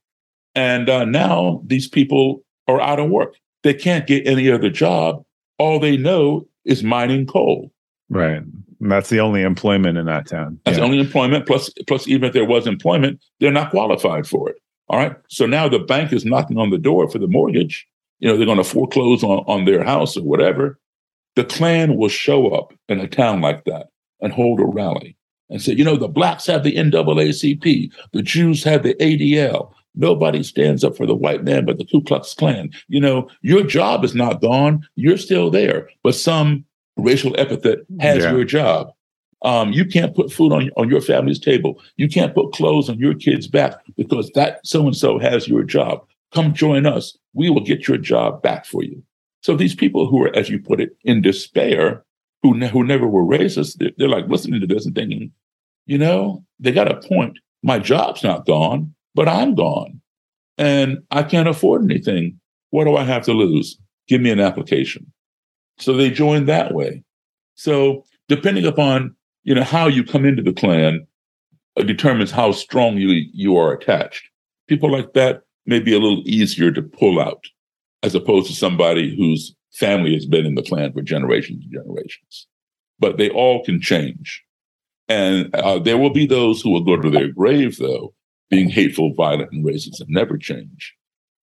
[0.54, 3.34] and uh, now these people are out of work.
[3.64, 5.24] They can't get any other job.
[5.58, 7.72] All they know is mining coal.
[8.08, 8.42] right.
[8.80, 10.60] And that's the only employment in that town.
[10.64, 10.84] That's yeah.
[10.84, 11.46] only employment.
[11.46, 14.56] Plus, plus, even if there was employment, they're not qualified for it.
[14.88, 15.16] All right.
[15.28, 17.86] So now the bank is knocking on the door for the mortgage.
[18.18, 20.78] You know, they're going to foreclose on, on their house or whatever.
[21.36, 23.88] The Klan will show up in a town like that
[24.20, 25.16] and hold a rally
[25.50, 29.72] and say, you know, the blacks have the NAACP, the Jews have the ADL.
[29.94, 32.70] Nobody stands up for the white man but the Ku Klux Klan.
[32.88, 34.86] You know, your job is not gone.
[34.96, 36.64] You're still there, but some
[36.96, 38.32] racial epithet has yeah.
[38.32, 38.92] your job.
[39.42, 41.80] Um, you can't put food on, on your family's table.
[41.96, 45.62] You can't put clothes on your kid's back because that so and so has your
[45.62, 46.04] job.
[46.34, 47.16] Come join us.
[47.32, 49.02] We will get your job back for you.
[49.42, 52.04] So these people who are, as you put it, in despair,
[52.42, 55.32] who, ne- who never were racist, they're, they're like listening to this and thinking,
[55.86, 57.38] you know, they got a point.
[57.62, 60.00] My job's not gone, but I'm gone
[60.58, 62.38] and I can't afford anything.
[62.70, 63.78] What do I have to lose?
[64.08, 65.10] Give me an application.
[65.78, 67.02] So they join that way.
[67.54, 69.14] So depending upon
[69.44, 71.06] you know how you come into the Klan
[71.78, 74.28] uh, determines how strong you you are attached.
[74.66, 77.44] People like that may be a little easier to pull out,
[78.02, 82.46] as opposed to somebody whose family has been in the Klan for generations and generations.
[82.98, 84.42] But they all can change,
[85.08, 88.14] and uh, there will be those who will go to their grave though
[88.50, 90.94] being hateful, violent, and racist and never change.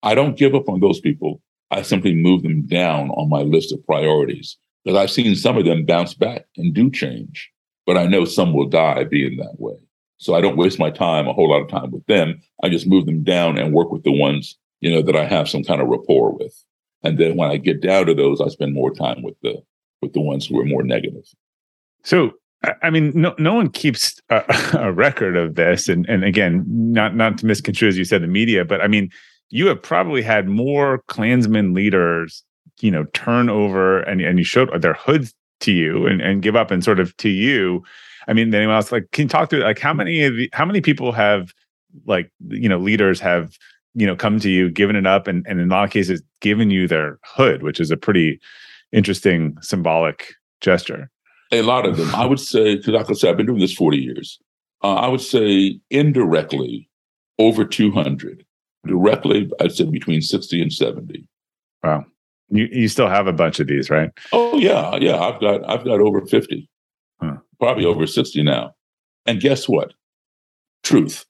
[0.02, 1.42] I don't give up on those people.
[1.72, 5.66] I simply move them down on my list of priorities because I've seen some of
[5.66, 7.52] them bounce back and do change,
[7.86, 9.76] but I know some will die being that way.
[10.18, 12.42] So I don't waste my time, a whole lot of time with them.
[12.64, 15.50] I just move them down and work with the ones, you know, that I have
[15.50, 16.64] some kind of rapport with.
[17.04, 19.62] And then when I get down to those, I spend more time with the
[20.02, 21.26] with the ones who are more negative.
[22.04, 22.34] So
[22.82, 24.44] I mean, no, no one keeps a,
[24.80, 28.28] a, record of this, and and again, not not to misconstrue as you said the
[28.28, 29.10] media, but I mean,
[29.50, 32.44] you have probably had more Klansmen leaders,
[32.82, 36.56] you know, turn over and and you showed their hoods to you and and give
[36.56, 37.84] up and sort of to you.
[38.28, 40.66] I mean, anyone else like can you talk through like how many of the, how
[40.66, 41.54] many people have
[42.06, 43.58] like you know leaders have
[43.94, 46.22] you know come to you, given it up, and and in a lot of cases
[46.42, 48.40] given you their hood, which is a pretty
[48.92, 51.10] interesting symbolic gesture.
[51.52, 52.14] A lot of them.
[52.16, 54.40] I would say, because like I said, I've been doing this 40 years.
[54.84, 56.90] Uh, I would say indirectly
[57.40, 58.46] over 200.
[58.86, 61.28] Directly, I'd say between 60 and 70.
[61.84, 62.06] Wow.
[62.50, 64.12] You you still have a bunch of these, right?
[64.32, 65.18] Oh yeah, yeah.
[65.20, 66.70] I've got I've got over 50.
[67.60, 68.76] Probably over 60 now.
[69.26, 69.94] And guess what?
[70.84, 71.26] Truth.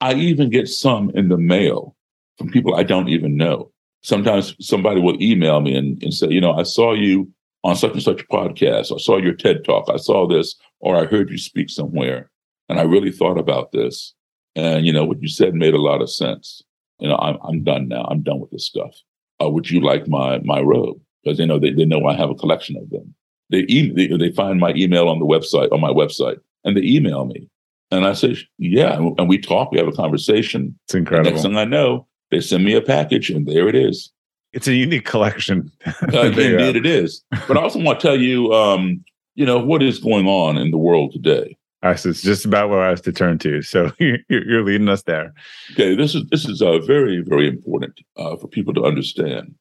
[0.00, 1.96] I even get some in the mail
[2.38, 3.70] from people I don't even know.
[4.02, 7.92] Sometimes somebody will email me and, and say, you know, I saw you on such
[7.92, 8.94] and such podcast.
[8.94, 9.88] I saw your TED talk.
[9.88, 12.30] I saw this, or I heard you speak somewhere,
[12.68, 14.14] and I really thought about this.
[14.54, 16.62] And you know what you said made a lot of sense.
[17.00, 18.06] You know, I'm I'm done now.
[18.08, 18.94] I'm done with this stuff.
[19.42, 21.00] Uh, would you like my my robe?
[21.24, 23.14] Because you know they, they know I have a collection of them.
[23.50, 26.82] They, e- they they find my email on the website on my website, and they
[26.82, 27.48] email me.
[27.90, 29.70] And I say, yeah, and we talk.
[29.70, 30.78] We have a conversation.
[30.86, 31.30] It's incredible.
[31.30, 34.12] next thing I know, they send me a package, and there it is
[34.54, 35.70] it's a unique collection.
[35.86, 37.22] uh, indeed, it is.
[37.46, 40.70] But I also want to tell you, um, you know, what is going on in
[40.70, 41.58] the world today.
[41.82, 43.60] All right, so it's just about where I was to turn to.
[43.60, 45.34] So you're, you're leading us there.
[45.72, 49.54] Okay, this is this is uh, very very important uh, for people to understand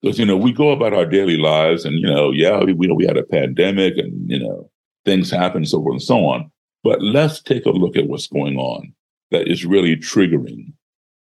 [0.00, 2.86] because you know we go about our daily lives, and you know, yeah, we, we
[2.86, 4.70] know we had a pandemic, and you know,
[5.04, 6.50] things happen, so forth and so on.
[6.82, 8.94] But let's take a look at what's going on
[9.30, 10.72] that is really triggering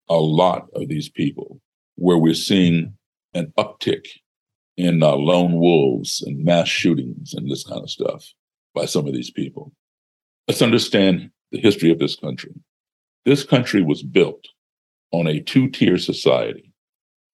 [0.07, 1.59] a lot of these people,
[1.95, 2.93] where we're seeing
[3.33, 4.05] an uptick
[4.77, 8.25] in uh, lone wolves and mass shootings and this kind of stuff
[8.73, 9.73] by some of these people.
[10.47, 12.53] Let's understand the history of this country.
[13.25, 14.47] This country was built
[15.11, 16.68] on a two tier society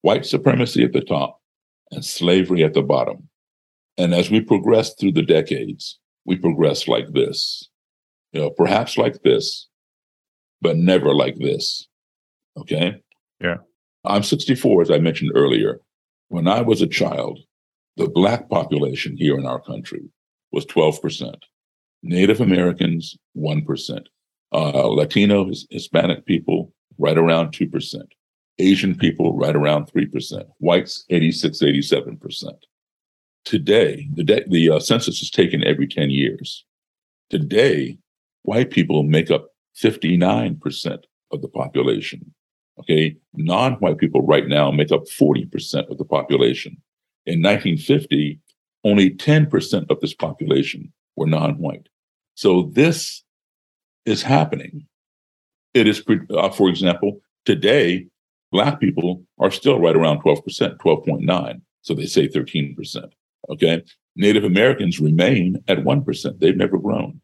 [0.05, 1.41] white supremacy at the top
[1.89, 3.27] and slavery at the bottom.
[3.97, 7.67] And as we progress through the decades, we progress like this,
[8.31, 9.67] you know, perhaps like this,
[10.61, 11.87] but never like this.
[12.55, 13.01] Okay.
[13.41, 13.57] Yeah.
[14.05, 15.79] I'm 64, as I mentioned earlier.
[16.27, 17.39] When I was a child,
[17.97, 20.03] the Black population here in our country
[20.51, 21.33] was 12%.
[22.03, 24.05] Native Americans, 1%.
[24.53, 28.03] Uh, Latino, Hispanic people, right around 2%.
[28.59, 30.45] Asian people, right around 3%.
[30.59, 32.51] Whites, 86, 87%.
[33.43, 36.65] Today, the, de- the uh, census is taken every 10 years.
[37.29, 37.97] Today,
[38.43, 42.33] white people make up 59% of the population.
[42.79, 43.15] Okay.
[43.33, 46.77] Non white people right now make up 40% of the population.
[47.25, 48.39] In 1950,
[48.83, 51.87] only 10% of this population were non white.
[52.35, 53.23] So this
[54.05, 54.87] is happening.
[55.73, 58.07] It is, uh, for example, today,
[58.55, 61.61] Black people are still right around 12%, 12.9.
[61.81, 63.11] So they say 13%.
[63.49, 63.83] Okay.
[64.15, 66.39] Native Americans remain at 1%.
[66.39, 67.19] They've never grown.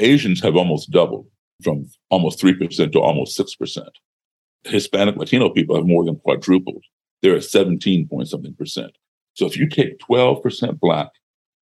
[0.00, 1.26] Asians have almost doubled
[1.64, 3.88] from almost 3% to almost 6%.
[4.64, 6.84] Hispanic Latino people have more than quadrupled.
[7.22, 8.92] They're at 17 point something percent.
[9.32, 11.08] So if you take 12% black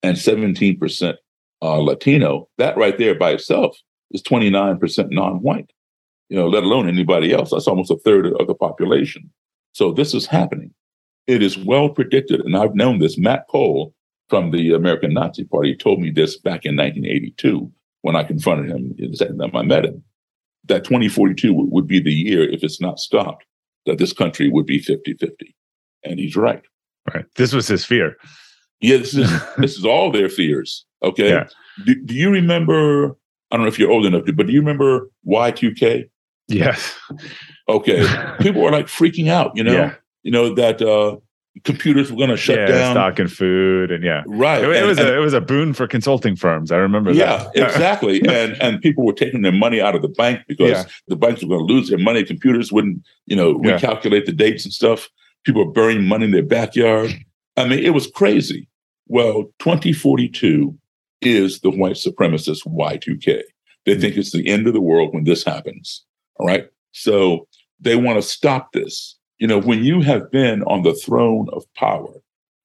[0.04, 1.16] and 17%
[1.64, 3.76] uh, Latino, that right there by itself
[4.12, 5.72] is 29% non-white,
[6.34, 7.52] you know, let alone anybody else.
[7.52, 9.30] That's almost a third of the population.
[9.74, 10.74] So this is happening.
[11.28, 13.20] It is well predicted, and I've known this.
[13.20, 13.94] Matt Koehl
[14.30, 17.72] from the American Nazi Party told me this back in 1982
[18.02, 20.04] when I confronted him the second time I met him,
[20.66, 23.46] that 2042 would be the year, if it's not stopped,
[23.86, 25.56] that this country would be 50 50.
[26.04, 26.64] And he's right.
[27.14, 27.26] Right.
[27.36, 28.18] This was his fear.
[28.82, 29.30] Yeah, this is,
[29.60, 30.84] this is all their fears.
[31.04, 31.30] Okay.
[31.30, 31.48] Yeah.
[31.86, 33.16] Do, do you remember?
[33.52, 36.10] I don't know if you're old enough to, but do you remember Y2K?
[36.48, 36.94] Yes.
[37.70, 38.06] Okay.
[38.40, 39.96] People were like freaking out, you know, Yeah.
[40.24, 41.18] you know, that uh,
[41.64, 42.94] computers were going to shut yeah, down.
[42.94, 44.64] stock and food, and yeah, Right.
[44.64, 46.72] it, it And- was and- a it was a boon for consulting firms.
[46.72, 47.56] I remember yeah, that.
[47.72, 48.22] exactly.
[48.28, 50.84] and and people were taking their money out of the bank because Yeah.
[51.08, 52.24] the banks were going to lose their money.
[52.24, 55.10] Computers wouldn't, you know, recalculate the dates and stuff.
[55.46, 57.14] People were burying money in their backyard.
[57.56, 58.68] I mean, it was crazy.
[59.08, 60.76] Well, 2042
[61.22, 63.42] is the white supremacist Y2K.
[63.86, 66.04] They think it's the end of the world when this happens.
[66.38, 66.68] All right.
[66.92, 67.48] So
[67.80, 69.18] they want to stop this.
[69.40, 72.14] You know, when you have been on the throne of power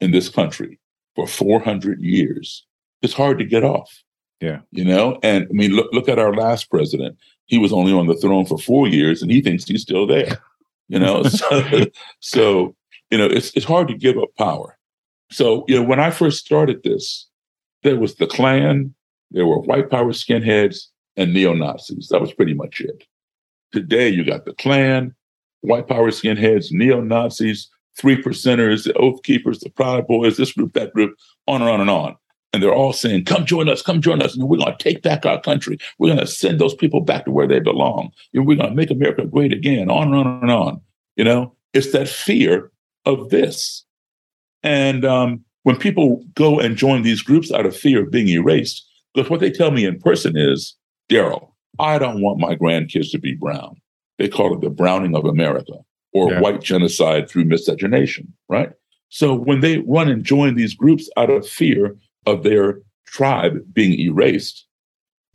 [0.00, 0.78] in this country
[1.14, 2.64] for 400 years,
[3.02, 4.02] it's hard to get off.
[4.40, 4.60] Yeah.
[4.70, 7.18] You know, and I mean, look, look at our last president.
[7.46, 10.38] He was only on the throne for four years and he thinks he's still there.
[10.88, 11.84] You know, so,
[12.20, 12.76] so
[13.10, 14.78] you know, it's it's hard to give up power.
[15.30, 17.26] So, you know, when I first started this,
[17.82, 18.94] there was the Klan,
[19.30, 22.08] there were white power skinheads, and neo Nazis.
[22.10, 23.04] That was pretty much it.
[23.72, 25.14] Today, you got the Klan,
[25.60, 30.72] white power skinheads, neo Nazis, three percenters, the Oath Keepers, the Proud Boys, this group,
[30.74, 31.16] that group,
[31.46, 32.16] on and on and on.
[32.52, 34.34] And they're all saying, come join us, come join us.
[34.34, 35.78] And we're going to take back our country.
[35.98, 38.10] We're going to send those people back to where they belong.
[38.32, 40.80] And we're going to make America great again, on and on and on.
[41.16, 42.70] You know, it's that fear
[43.04, 43.84] of this.
[44.62, 48.86] And um, when people go and join these groups out of fear of being erased,
[49.14, 50.74] because what they tell me in person is,
[51.10, 51.47] Daryl,
[51.78, 53.76] I don't want my grandkids to be brown.
[54.18, 55.74] They call it the browning of America
[56.12, 56.40] or Yeah.
[56.40, 58.70] white genocide through miscegenation, right?
[59.10, 61.96] So when they run and join these groups out of fear
[62.26, 64.66] of their tribe being erased,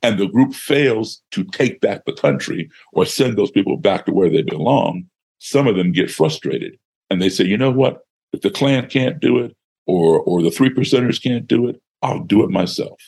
[0.03, 4.13] and the group fails to take back the country or send those people back to
[4.13, 5.05] where they belong,
[5.39, 6.77] some of them get frustrated
[7.09, 8.01] and they say, you know what?
[8.33, 9.55] If the Klan can't do it
[9.85, 12.99] or or the three percenters can't do it, I'll do it myself.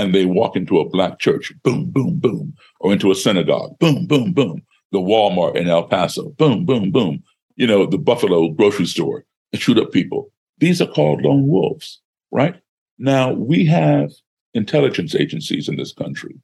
[0.00, 4.06] And they walk into a black church, boom, boom, boom, or into a synagogue, boom,
[4.06, 4.62] boom, boom.
[4.92, 7.22] The Walmart in El Paso, boom, boom, boom.
[7.56, 10.32] You know, the Buffalo grocery store and shoot up people.
[10.56, 12.58] These are called lone wolves, right?
[12.98, 14.10] Now we have
[14.54, 16.40] intelligence agencies in this country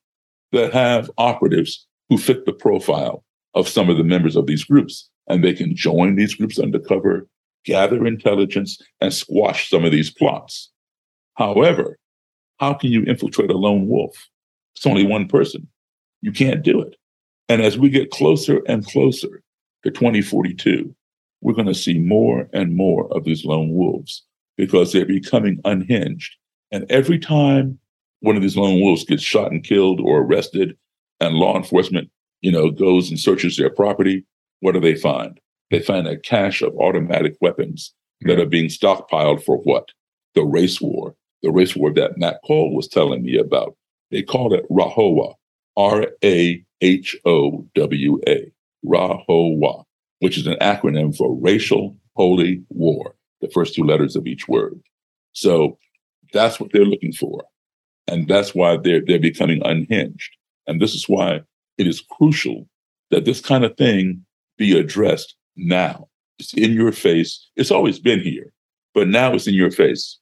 [0.53, 5.09] that have operatives who fit the profile of some of the members of these groups.
[5.29, 7.27] And they can join these groups undercover,
[7.65, 10.71] gather intelligence, and squash some of these plots.
[11.37, 11.99] However,
[12.59, 14.29] how can you infiltrate a lone wolf?
[14.75, 15.69] It's only one person.
[16.23, 16.97] You can't do it.
[17.49, 19.43] And as we get closer and closer
[19.85, 20.95] to 2042,
[21.41, 24.25] we're going to see more and more of these lone wolves
[24.57, 26.35] because they're becoming unhinged.
[26.73, 27.79] And every time
[28.21, 30.77] one of these lone wolves gets shot and killed or arrested,
[31.21, 34.25] and law enforcement, you know, goes and searches their property,
[34.61, 35.41] what do they find?
[35.71, 39.91] They find a cache of automatic weapons that are being stockpiled for what?
[40.35, 41.15] The race war.
[41.47, 43.77] The race war that Matt Koehl was telling me about.
[44.11, 45.35] They call it RAHOWA,
[45.77, 48.51] R A H O W A,
[48.85, 49.85] RAHOWA,
[50.19, 54.81] which is an acronym for Racial Holy War, the first two letters of each word.
[55.35, 55.79] So
[56.33, 57.45] that's what they're looking for.
[58.09, 60.37] And that's why they're, they're becoming unhinged.
[60.67, 61.43] And this is why
[61.79, 62.69] it is crucial
[63.13, 64.27] that this kind of thing
[64.59, 66.09] be addressed now.
[66.41, 67.49] It's in your face.
[67.55, 68.53] It's always been here,
[68.95, 70.19] but now it's in your face.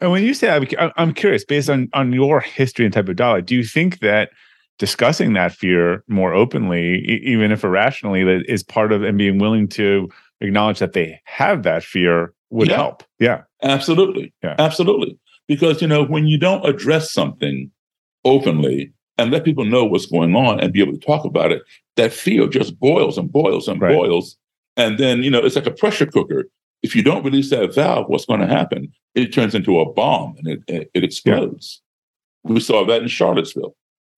[0.00, 3.16] And when you say, I'm- I'm curious, based on on your history and type of
[3.16, 4.30] dialogue, do you think that
[4.78, 9.38] discussing that fear more openly, e- even if irrationally, that is part of and being
[9.38, 10.08] willing to
[10.40, 12.76] acknowledge that they have that fear would Yeah.
[12.76, 13.02] help?
[13.18, 14.32] Yeah, Absolutely.
[14.42, 14.54] Yeah.
[14.58, 15.18] Absolutely.
[15.46, 17.70] Because, you know, when you don't address something
[18.24, 21.62] openly and let people know what's going on and be able to talk about it,
[21.96, 23.94] that fear just boils and boils and Right.
[23.94, 24.36] boils.
[24.76, 26.46] And then, you know, it's like a pressure cooker.
[26.82, 28.90] If you don't release that valve, what's going to happen?
[29.14, 31.82] It turns into a bomb and it, it, explodes.
[32.44, 33.74] We saw that in Charlottesville.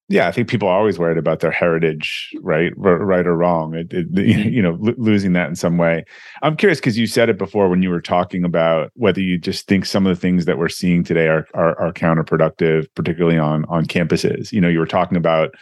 [0.08, 0.28] yeah.
[0.28, 3.74] I think people are always worried about their heritage, right, R- right or wrong.
[3.74, 4.52] It, it, Mhm.
[4.52, 6.04] You know, lo- losing that in some way.
[6.42, 9.66] I'm curious because you said it before when you were talking about whether you just
[9.66, 13.64] think some of the things that we're seeing today are are, are counterproductive, particularly on
[13.68, 14.52] on campuses.
[14.52, 15.54] You know, you were talking about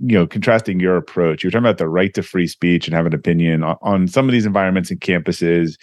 [0.00, 1.42] you know, contrasting your approach.
[1.44, 4.28] You're talking about the right to free speech and have an opinion on, on some
[4.28, 5.76] of these environments and campuses.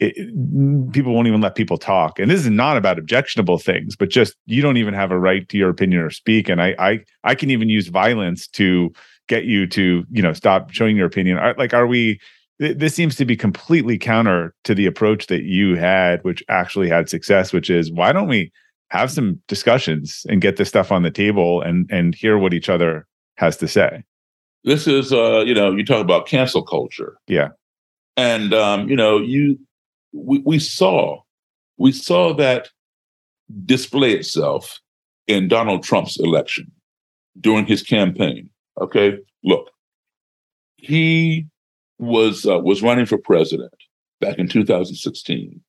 [0.00, 4.10] It, people won't even let people talk, and this is not about objectionable things, but
[4.10, 6.48] just you don't even have a right to your opinion or speak.
[6.48, 8.92] And I, I, I can even use violence to
[9.28, 11.38] get you to, you know, stop showing your opinion.
[11.38, 12.18] Are, like, are we?
[12.58, 17.08] this seems to be completely counter to the approach that you had, which actually had
[17.08, 17.52] success.
[17.52, 18.52] Which is why don't we
[18.90, 22.68] have some discussions and get this stuff on the table and and hear what each
[22.68, 24.04] other has to say.
[24.64, 27.16] This is uh, you know, you talk about cancel culture.
[27.26, 27.48] Yeah.
[28.16, 29.58] And um, you know, you
[30.12, 31.20] we, we saw
[31.78, 32.68] we saw that
[33.64, 34.80] display itself
[35.26, 36.70] in Donald Trump's election
[37.40, 38.50] during his campaign.
[38.80, 39.70] Okay, look,
[40.76, 41.46] he
[41.98, 43.74] was uh, was running for president
[44.20, 45.60] back in 2016,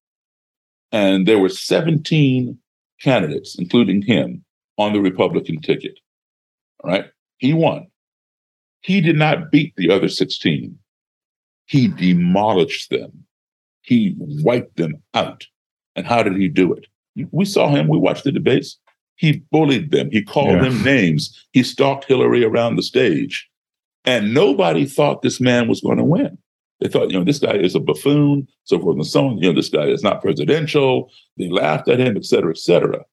[0.91, 2.57] and there were 17
[3.01, 4.43] candidates, including him,
[4.77, 5.99] on the Republican ticket.
[6.83, 7.05] All right.
[7.37, 7.87] He won.
[8.81, 10.77] He did not beat the other 16.
[11.65, 13.25] He demolished them.
[13.83, 15.45] He wiped them out.
[15.95, 16.87] And how did he do it?
[17.31, 17.87] We saw him.
[17.87, 18.79] We watched the debates.
[19.15, 20.09] He bullied them.
[20.11, 20.63] He called yeah.
[20.63, 21.45] them names.
[21.51, 23.47] He stalked Hillary around the stage.
[24.05, 26.37] And nobody thought this man was going to win.
[26.79, 29.37] They thought, you know, this guy is a buffoon, so forth and so on.
[29.37, 31.11] You know, this guy is not presidential.
[31.37, 33.05] They laughed at him, et cetera, et cetera.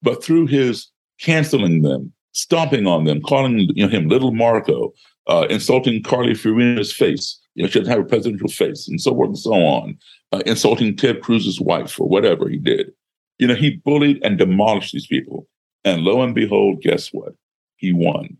[0.00, 0.88] But through his
[1.20, 4.94] canceling them, stomping on them, calling you know, him little Marco,
[5.28, 9.14] uh, insulting Carly Fiorina's face, you know, she doesn't have a presidential face, and so
[9.14, 9.98] forth and so on,
[10.32, 12.92] uh, insulting Ted Cruz's wife or whatever he did.
[13.38, 15.46] You know, he bullied and demolished these people.
[15.84, 17.34] And lo and behold, guess what?
[17.76, 18.36] He won.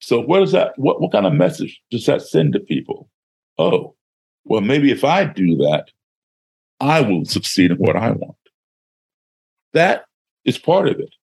[0.00, 0.72] So what is that?
[0.76, 3.08] What, what kind of message does that send to people?
[3.58, 3.94] Oh,
[4.44, 5.90] well, maybe if I do that,
[6.80, 8.36] I will succeed in what I want.
[9.72, 10.04] That
[10.44, 11.14] is part of it.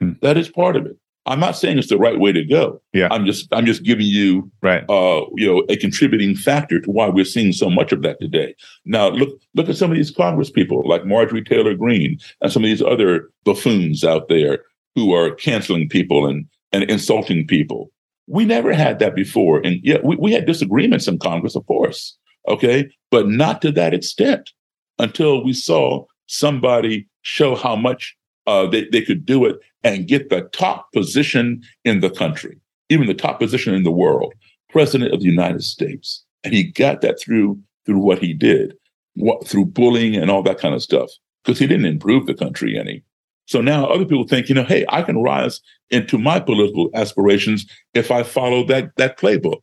[0.00, 0.12] Hmm.
[0.22, 0.96] That is part of it.
[1.28, 2.80] I'm not saying it's the right way to go.
[2.92, 3.08] Yeah.
[3.10, 4.84] I'm just I'm just giving you right.
[4.88, 8.54] uh you know a contributing factor to why we're seeing so much of that today.
[8.84, 12.64] Now look look at some of these Congress people like Marjorie Taylor Greene and some
[12.64, 14.64] of these other buffoons out there
[14.94, 17.90] who are canceling people and and insulting people.
[18.26, 19.60] We never had that before.
[19.64, 22.18] And yeah, we, we had disagreements in Congress, of course
[22.48, 22.90] okay?
[23.10, 24.50] But not to that extent
[24.98, 28.16] until we saw somebody show how much
[28.48, 33.06] uh, they, they could do it and get the top position in the country, even
[33.06, 34.32] the top position in the world,
[34.70, 36.24] president of the United States.
[36.42, 38.74] And he got that through through what he did,
[39.14, 41.10] what, through bullying and all that kind of stuff,
[41.42, 43.02] because he didn't improve the country any.
[43.46, 47.66] So now other people think, you know, hey, I can rise into my political aspirations
[47.94, 49.62] if I follow that that playbook.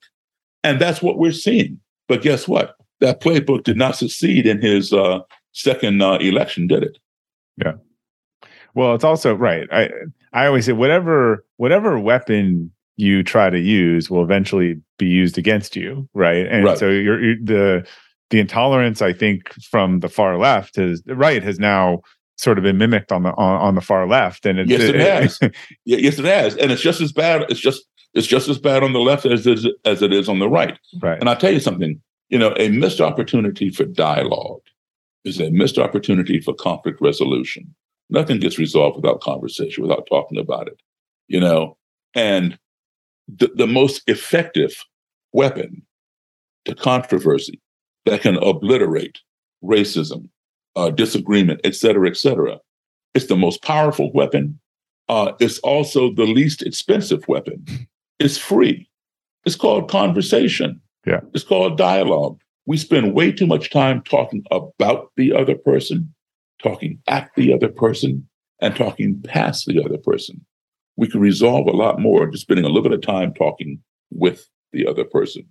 [0.63, 1.79] And that's what we're seeing.
[2.07, 2.75] But guess what?
[2.99, 5.19] That playbook did not succeed in his uh,
[5.51, 6.97] second uh, election, did it?
[7.63, 7.73] Yeah.
[8.75, 9.67] Well, it's also right.
[9.71, 9.89] I
[10.33, 15.75] I always say whatever whatever weapon you try to use will eventually be used against
[15.75, 16.45] you, right?
[16.47, 16.77] And right.
[16.77, 17.87] so you're, you're, the
[18.29, 22.01] the intolerance I think from the far left has right has now
[22.37, 24.95] sort of been mimicked on the on, on the far left, and it, yes, it,
[24.95, 25.39] it has.
[25.85, 27.45] yes, it has, and it's just as bad.
[27.49, 30.29] It's just it's just as bad on the left as it is, as it is
[30.29, 30.77] on the right.
[31.01, 31.19] Right.
[31.19, 34.61] And I tell you something, you know, a missed opportunity for dialogue
[35.25, 37.75] is a missed opportunity for conflict resolution.
[38.09, 40.79] Nothing gets resolved without conversation, without talking about it.
[41.27, 41.77] You know,
[42.13, 42.57] and
[43.27, 44.83] the, the most effective
[45.33, 45.81] weapon
[46.65, 47.59] to controversy
[48.05, 49.19] that can obliterate
[49.63, 50.29] racism,
[50.75, 52.59] uh, disagreement, et cetera, et cetera.
[53.13, 54.59] It's the most powerful weapon.
[55.09, 57.65] Uh, it's also the least expensive weapon.
[58.19, 58.89] It's free.
[59.45, 60.81] It's called conversation.
[61.05, 61.21] Yeah.
[61.33, 62.39] It's called dialogue.
[62.65, 66.14] We spend way too much time talking about the other person,
[66.61, 68.27] talking at the other person,
[68.61, 70.45] and talking past the other person.
[70.97, 73.79] We can resolve a lot more just spending a little bit of time talking
[74.11, 75.45] with the other person.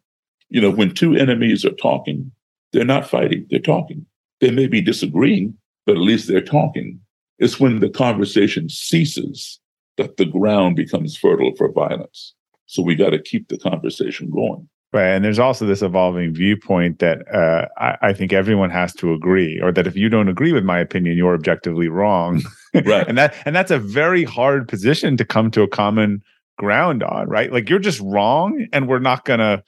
[0.48, 2.32] You know, when two enemies are talking,
[2.72, 4.06] they're not fighting, they're talking.
[4.40, 7.00] They may be disagreeing, but at least they're talking.
[7.38, 9.60] It's when the conversation ceases
[9.96, 12.34] that the ground becomes fertile for violence.
[12.66, 14.68] So we got to keep the conversation going.
[14.94, 15.08] Right.
[15.08, 19.60] And there's also this evolving viewpoint that uh, I, I, think everyone has to agree,
[19.60, 22.42] or that if you don't agree with my opinion, you're objectively wrong.
[22.72, 23.04] Right.
[23.08, 26.22] and that and that's a very hard position to come to a common
[26.58, 27.52] ground on, right?
[27.52, 29.64] Like you're just wrong, and we're not gonna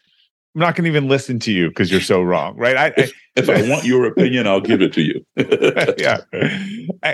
[0.54, 2.76] I'm not gonna even listen to you because you're so wrong, right?
[2.76, 5.26] I, if, I, if I want your opinion, I'll give it to you.
[5.98, 6.18] yeah.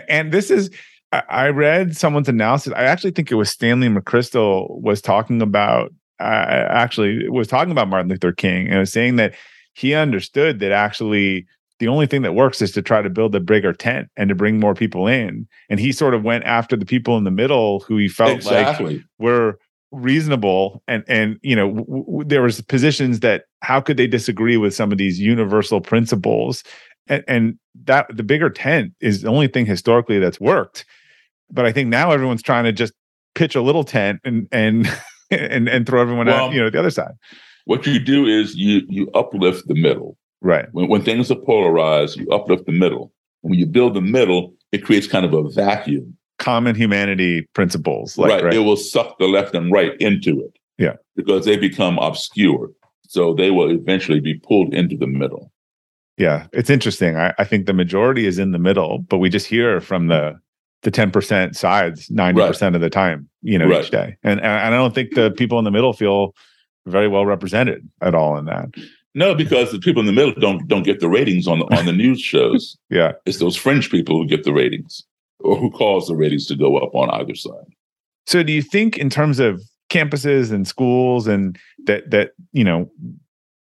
[0.06, 0.68] And this is
[1.12, 2.74] I read someone's analysis.
[2.76, 5.92] I actually think it was Stanley McChrystal was talking about
[6.22, 9.34] uh, actually was talking about Martin Luther King and was saying that
[9.74, 11.46] he understood that actually
[11.78, 14.34] the only thing that works is to try to build a bigger tent and to
[14.34, 15.48] bring more people in.
[15.68, 18.98] And he sort of went after the people in the middle who he felt exactly.
[18.98, 19.58] like were
[19.92, 24.56] reasonable and and you know w- w- there was positions that how could they disagree
[24.56, 26.64] with some of these universal principles
[27.08, 30.86] and, and that the bigger tent is the only thing historically that's worked
[31.50, 32.94] but i think now everyone's trying to just
[33.34, 34.88] pitch a little tent and and
[35.33, 37.12] and, and throw everyone well, out you know the other side
[37.64, 42.18] what you do is you you uplift the middle right when, when things are polarized
[42.18, 46.16] you uplift the middle when you build the middle it creates kind of a vacuum
[46.43, 48.18] common humanity principles.
[48.18, 48.45] Like, right.
[48.45, 48.55] right.
[48.55, 50.59] It will suck the left and right into it.
[50.76, 50.95] Yeah.
[51.14, 52.70] Because they become obscure.
[53.07, 55.53] So they will eventually be pulled into the middle.
[56.18, 56.47] Yeah.
[56.53, 57.16] It's interesting.
[57.16, 60.39] I, I think the majority is in the middle, but we just hear from the
[60.83, 62.74] the 10% sides 90% right.
[62.74, 63.85] of the time, you know, right.
[63.85, 64.16] each day.
[64.22, 66.35] And, and I don't think the people in the middle feel
[66.87, 68.68] very well represented at all in that.
[69.14, 71.85] No, because the people in the middle don't don't get the ratings on the on
[71.85, 72.76] the news shows.
[72.91, 73.12] yeah.
[73.26, 75.05] It's those fringe people who get the ratings
[75.41, 77.74] or who cause the ratings to go up on either side.
[78.26, 82.91] So do you think in terms of campuses and schools and that that, you know,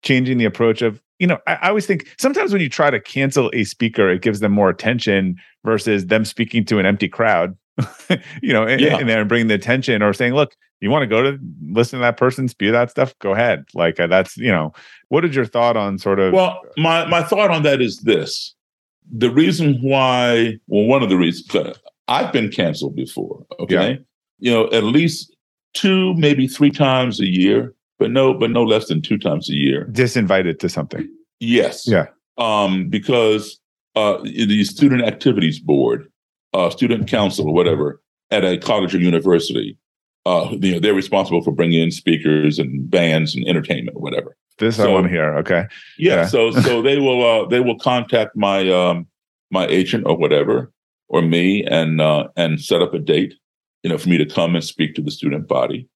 [0.04, 3.00] changing the approach of you know, I, I, always think sometimes when you try to
[3.00, 5.36] cancel a speaker, it gives them more attention
[5.66, 7.58] versus them speaking to an empty crowd,
[8.42, 8.98] you know, yeah.
[8.98, 12.04] and, and bringing the attention or saying, look, you want to go to listen to
[12.04, 13.14] that person spew that stuff?
[13.20, 13.66] Go ahead.
[13.74, 14.72] Like uh, that's, you know,
[15.10, 16.34] what is your thought on sort of?
[16.34, 18.56] Well, my, my thought on that is this
[19.12, 21.78] the reason why, well, one of the reasons
[22.08, 23.46] I've been canceled before.
[23.60, 23.98] Okay, yeah.
[24.40, 25.36] you know, at least
[25.74, 29.54] two, maybe three times a year, but no, but no less than two times a
[29.54, 29.86] year.
[29.92, 31.08] Disinvited to something.
[31.40, 31.88] Yes.
[31.88, 32.08] Yeah.
[32.38, 33.60] Um, because
[33.96, 36.10] uh, the student activities board,
[36.54, 39.78] uh, student council, or whatever, at a college or university,
[40.26, 44.36] uh, you know, they're responsible for bringing in speakers and bands and entertainment, or whatever.
[44.58, 45.36] This so, I want to hear.
[45.38, 45.68] Okay.
[45.98, 46.16] Yeah.
[46.16, 46.26] yeah.
[46.28, 49.08] so so they will uh, they will contact my um,
[49.52, 50.72] my agent or whatever
[51.08, 53.34] or me and uh, and set up a date,
[53.84, 55.88] you know, for me to come and speak to the student body.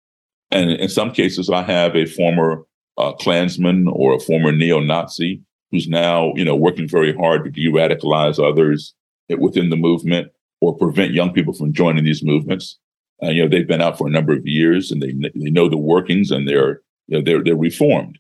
[0.54, 2.64] And in some cases, I have a former
[2.98, 5.42] uh, Klansman or a former neo-Nazi
[5.72, 8.94] who's now you know working very hard to de-radicalize others
[9.40, 10.32] within the movement
[10.62, 12.78] or prevent young people from joining these movements.
[13.22, 15.68] Uh, you know, they've been out for a number of years and they they know
[15.68, 18.20] the workings and they're you know they're they're reformed.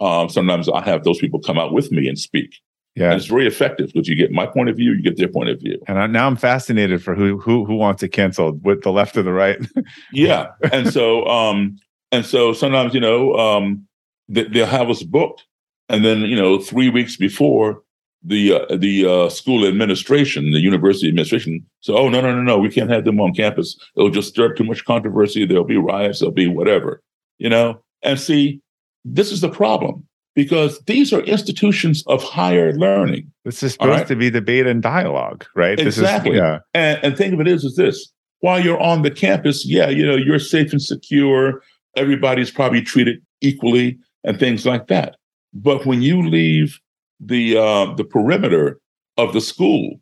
[0.00, 2.54] Um, sometimes I have those people come out with me and speak.
[2.98, 5.28] Yeah, and it's very effective because you get my point of view, you get their
[5.28, 5.80] point of view.
[5.86, 9.16] And I, now I'm fascinated for who who who wants it canceled, with the left
[9.16, 9.58] or the right.
[10.12, 11.78] yeah, and so um
[12.10, 13.86] and so sometimes you know um
[14.28, 15.46] they, they'll have us booked,
[15.88, 17.82] and then you know three weeks before
[18.24, 22.58] the uh, the uh, school administration, the university administration, so oh no no no no,
[22.58, 23.78] we can't have them on campus.
[23.96, 25.46] It'll just stir up too much controversy.
[25.46, 26.18] There'll be riots.
[26.18, 27.00] There'll be whatever,
[27.38, 27.80] you know.
[28.02, 28.60] And see,
[29.04, 30.06] this is the problem
[30.38, 33.28] because these are institutions of higher learning.
[33.44, 34.06] This is supposed right?
[34.06, 35.76] to be debate and dialogue, right?
[35.80, 36.34] Exactly.
[36.34, 36.58] Is, yeah.
[36.74, 40.06] And, and think of it is, is this while you're on the campus, yeah, you
[40.06, 41.60] know, you're safe and secure.
[41.96, 45.16] Everybody's probably treated equally and things like that.
[45.52, 46.78] But when you leave
[47.18, 48.78] the uh, the perimeter
[49.16, 49.98] of the school,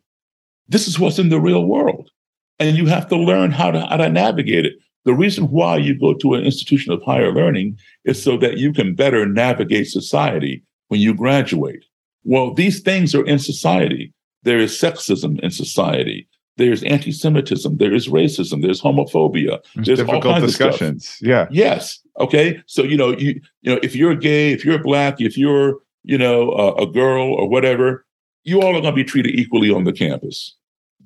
[0.67, 2.11] this is what's in the real world,
[2.59, 4.73] and you have to learn how to how to navigate it.
[5.07, 8.73] The reason why you go to an institution of higher learning is so that you
[8.73, 11.85] can better navigate society when you graduate.
[12.25, 14.13] Well, these things are in society.
[14.43, 16.27] There is sexism in society.
[16.57, 17.77] There's anti-Semitism.
[17.77, 18.61] There is racism.
[18.61, 19.59] There's homophobia.
[19.75, 21.17] There's, difficult discussions.
[21.21, 21.47] Yeah.
[21.51, 22.01] Yes.
[22.19, 22.61] Okay.
[22.65, 26.17] So you know, you you know, if you're gay, if you're black, if you're you
[26.17, 28.05] know a girl or whatever,
[28.43, 30.53] you all are going to be treated equally on the campus.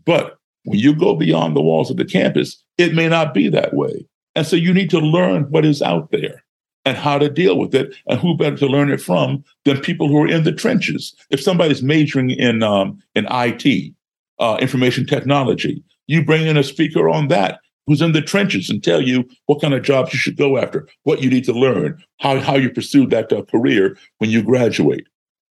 [0.05, 3.73] But when you go beyond the walls of the campus, it may not be that
[3.73, 4.05] way.
[4.35, 6.43] And so you need to learn what is out there
[6.85, 7.93] and how to deal with it.
[8.07, 11.15] And who better to learn it from than people who are in the trenches?
[11.29, 13.93] If somebody's majoring in um, in IT,
[14.39, 18.83] uh, information technology, you bring in a speaker on that who's in the trenches and
[18.83, 22.01] tell you what kind of jobs you should go after, what you need to learn,
[22.19, 25.07] how, how you pursue that uh, career when you graduate.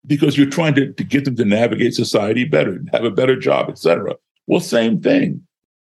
[0.05, 3.69] Because you're trying to, to get them to navigate society better, have a better job,
[3.69, 4.15] etc.
[4.47, 5.41] Well, same thing.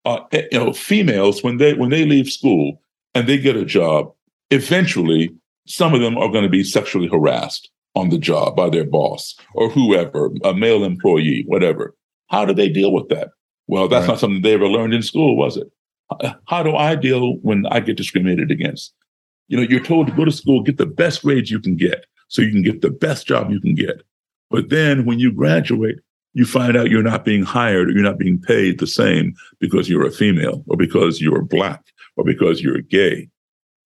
[0.06, 2.82] Uh, eh, you know, females when they when they leave school
[3.14, 4.12] and they get a job,
[4.52, 5.36] eventually
[5.68, 9.36] some of them are going to be sexually harassed on the job by their boss
[9.54, 11.96] or whoever, a male employee, whatever.
[12.28, 13.30] How do they deal with that?
[13.68, 14.14] Well, that's right.
[14.14, 15.72] not something they ever learned in school, was it?
[16.48, 18.94] How do I deal when I get discriminated against?
[19.48, 22.06] You know, you're told to go to school, get the best grades you can get
[22.28, 24.04] so you can get the best job you can get.
[24.52, 26.00] But then when you graduate,
[26.36, 29.90] you find out you're not being hired or you're not being paid the same because
[29.90, 31.82] you're a female or because you're black
[32.18, 33.30] or because you're gay.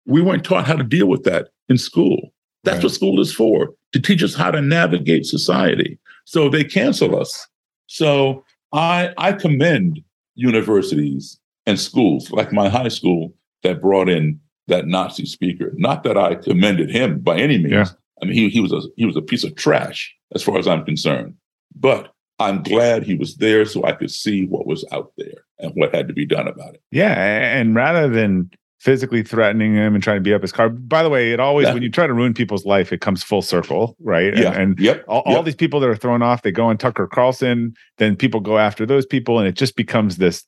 [0.05, 2.33] We weren't taught how to deal with that in school.
[2.65, 2.83] That's right.
[2.83, 5.97] what school is for, to teach us how to navigate society.
[6.25, 7.47] So they cancel us.
[7.87, 8.43] So
[8.73, 10.01] I, I commend
[10.35, 13.33] universities and schools like my high school
[13.63, 15.71] that brought in that Nazi speaker.
[15.75, 17.71] Not that I commended him by any means.
[17.71, 17.85] Yeah.
[18.21, 20.67] I mean, he, he was a he was a piece of trash as far as
[20.67, 21.35] I'm concerned.
[21.75, 25.71] But I'm glad he was there so I could see what was out there and
[25.75, 26.81] what had to be done about it.
[26.91, 28.49] Yeah, and rather than
[28.83, 30.67] physically threatening him and trying to beat up his car.
[30.67, 31.73] By the way, it always yeah.
[31.73, 34.37] when you try to ruin people's life, it comes full circle, right?
[34.37, 34.49] Yeah.
[34.49, 35.05] And, and yep.
[35.07, 35.37] all, yep.
[35.37, 38.57] all, these people that are thrown off, they go on Tucker Carlson, then people go
[38.57, 40.45] after those people, and it just becomes this,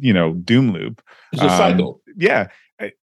[0.00, 1.02] you know, doom loop.
[1.32, 2.00] It's a um, cycle.
[2.16, 2.48] Yeah.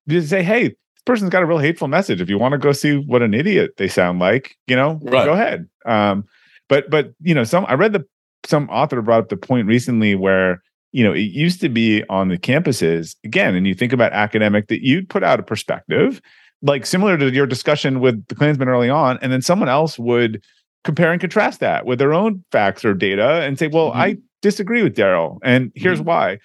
[0.06, 2.20] You say, hey, this person's got a real hateful message.
[2.20, 5.24] If you want to go see what an idiot they sound like, you know, right.
[5.24, 5.68] go ahead.
[5.84, 6.26] Um,
[6.70, 8.06] but but you know, some I read the
[8.46, 12.28] some author brought up the point recently where you know, it used to be on
[12.28, 16.20] the campuses again, and you think about academic that you'd put out a perspective,
[16.62, 20.42] like similar to your discussion with the Klansmen early on, and then someone else would
[20.82, 24.00] compare and contrast that with their own facts or data and say, well, mm-hmm.
[24.00, 26.08] I disagree with Daryl, and here's mm-hmm.
[26.08, 26.38] why.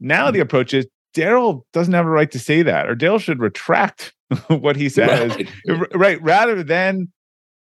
[0.00, 3.38] Now the approach is Daryl doesn't have a right to say that, or Daryl should
[3.38, 4.12] retract
[4.48, 5.36] what he says,
[5.68, 5.96] right?
[5.96, 7.12] right rather than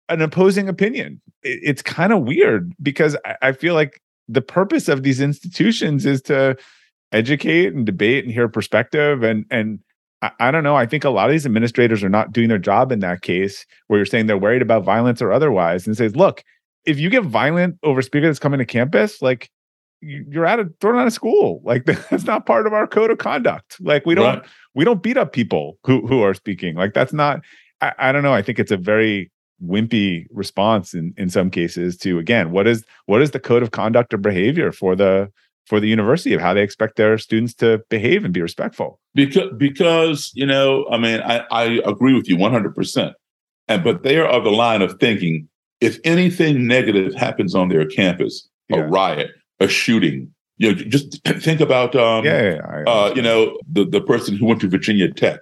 [0.08, 1.20] an opposing opinion.
[1.46, 6.56] It's kind of weird because I feel like the purpose of these institutions is to
[7.12, 9.78] educate and debate and hear perspective and and
[10.22, 10.76] I, I, don't know.
[10.76, 13.66] I think a lot of these administrators are not doing their job in that case
[13.86, 16.42] where you're saying they're worried about violence or otherwise and says, look,
[16.86, 19.50] if you get violent over speaker that's coming to campus, like
[20.00, 21.60] you're out of thrown out of school.
[21.64, 23.76] Like that's not part of our code of conduct.
[23.80, 24.46] Like we don't right.
[24.74, 26.76] we don't beat up people who who are speaking.
[26.76, 27.40] Like that's not
[27.80, 28.34] I, I don't know.
[28.34, 29.30] I think it's a very
[29.64, 33.70] wimpy response in in some cases to again what is what is the code of
[33.70, 35.30] conduct or behavior for the
[35.66, 39.00] for the university of how they expect their students to behave and be respectful?
[39.14, 43.12] Because because you know i mean i i agree with you 100%
[43.68, 45.48] and but they are of the line of thinking
[45.80, 48.78] if anything negative happens on their campus yeah.
[48.78, 49.30] a riot
[49.60, 53.84] a shooting you know just think about um yeah, yeah, yeah uh, you know the
[53.84, 55.40] the person who went to virginia tech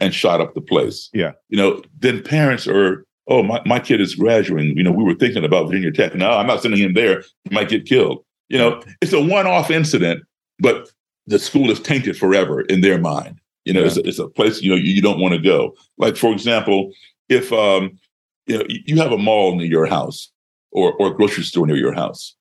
[0.00, 1.10] and shot up the place.
[1.12, 1.32] Yeah.
[1.48, 4.76] You know then parents are oh, my, my kid is graduating.
[4.76, 6.14] You know, we were thinking about Virginia Tech.
[6.14, 7.22] No, I'm not sending him there.
[7.44, 8.24] He might get killed.
[8.48, 10.22] You know, it's a one-off incident,
[10.58, 10.90] but
[11.26, 13.40] the school is tainted forever in their mind.
[13.64, 13.86] You know, yeah.
[13.86, 15.74] it's, a, it's a place, you know, you, you don't want to go.
[15.98, 16.92] Like, for example,
[17.28, 17.98] if um,
[18.46, 20.30] you know, you have a mall near your house
[20.70, 22.36] or, or a grocery store near your house,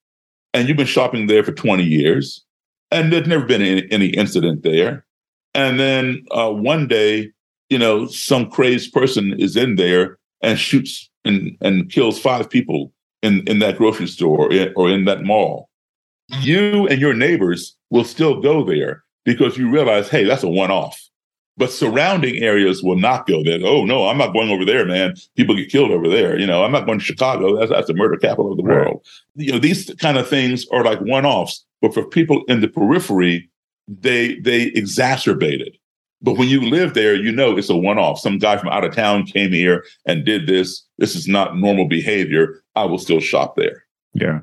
[0.54, 2.44] and you've been shopping there for 20 years,
[2.92, 5.06] and there's never been any, any incident there.
[5.56, 7.32] And then uh, one day,
[7.70, 12.92] you know, some crazed person is in there and shoots and, and kills five people
[13.22, 15.70] in, in that grocery store or in, or in that mall,
[16.42, 20.72] you and your neighbors will still go there because you realize, hey, that's a one
[20.72, 21.02] off.
[21.58, 23.60] But surrounding areas will not go there.
[23.64, 25.16] Oh no, I'm not going over there, man.
[25.38, 26.38] People get killed over there.
[26.38, 27.58] You know, I'm not going to Chicago.
[27.58, 28.86] That's that's the murder capital of the right.
[28.86, 29.06] world.
[29.36, 31.66] You know, these kind of things are like one offs.
[31.82, 33.50] But for people in the periphery,
[33.88, 35.78] they they exacerbate it.
[36.26, 38.20] But when you live there, you know it's a one off.
[38.20, 40.84] Some guy from out of town came here and did this.
[40.98, 42.64] This is not normal behavior.
[42.76, 43.86] I will still shop there.
[44.14, 44.40] Yeah.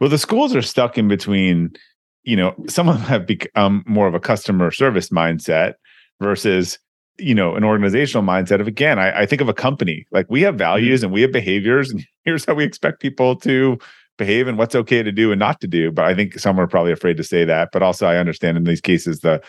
[0.00, 1.76] Well, the schools are stuck in between,
[2.24, 5.74] you know, some of them have become more of a customer service mindset
[6.20, 6.76] versus,
[7.18, 10.42] you know, an organizational mindset of, again, I, I think of a company like we
[10.42, 10.58] have mm-hmm.
[10.58, 13.78] values and we have behaviors, and here's how we expect people to
[14.18, 15.92] behave and what's okay to do and not to do.
[15.92, 17.68] But I think some are probably afraid to say that.
[17.72, 19.40] But also, I understand in these cases the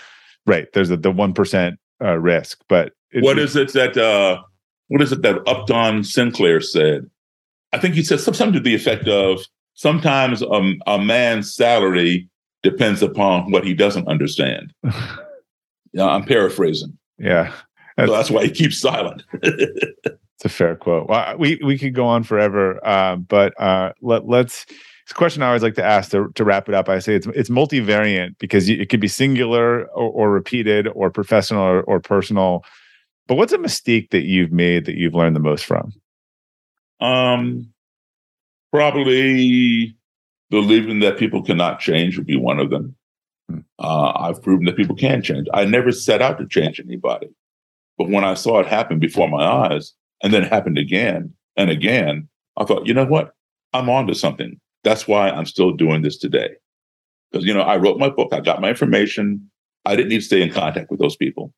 [0.47, 4.41] right there's a, the 1% uh, risk but it, what is it that uh
[4.87, 7.09] what is it that upton sinclair said?
[7.73, 9.41] I think he said something to the effect of
[9.73, 12.29] sometimes um, a man's salary
[12.63, 14.73] depends upon what he doesn't understand.
[15.93, 16.95] Yeah i'm paraphrasing.
[17.17, 17.53] Yeah.
[17.95, 19.23] That's, so that's why he keeps silent.
[19.43, 21.09] It's a fair quote.
[21.09, 24.67] Well we we could go on forever uh, but uh, let, let's
[25.07, 26.89] it's a question I always like to ask to, to wrap it up.
[26.89, 31.61] I say it's it's multivariant because it could be singular or, or repeated or professional
[31.63, 32.65] or, or, personal.
[33.25, 35.93] But what's a mistake that you've made that you've learned the most from?
[36.99, 37.71] Um,
[38.73, 39.95] probably
[40.49, 42.93] believing that people cannot change would be one of them.
[43.49, 43.59] Hmm.
[43.79, 45.47] Uh, I've proven that people can change.
[45.53, 47.29] I never set out to change anybody,
[47.97, 51.69] but when I saw it happen before my eyes, and then it happened again and
[51.69, 52.27] again,
[52.57, 53.33] I thought, you know what?
[53.71, 54.59] I'm onto something.
[54.87, 56.51] That's why I'm still doing this today.
[57.29, 59.51] Because, you know, I wrote my book, I got my information.
[59.83, 61.53] I didn't need to stay in contact with those people,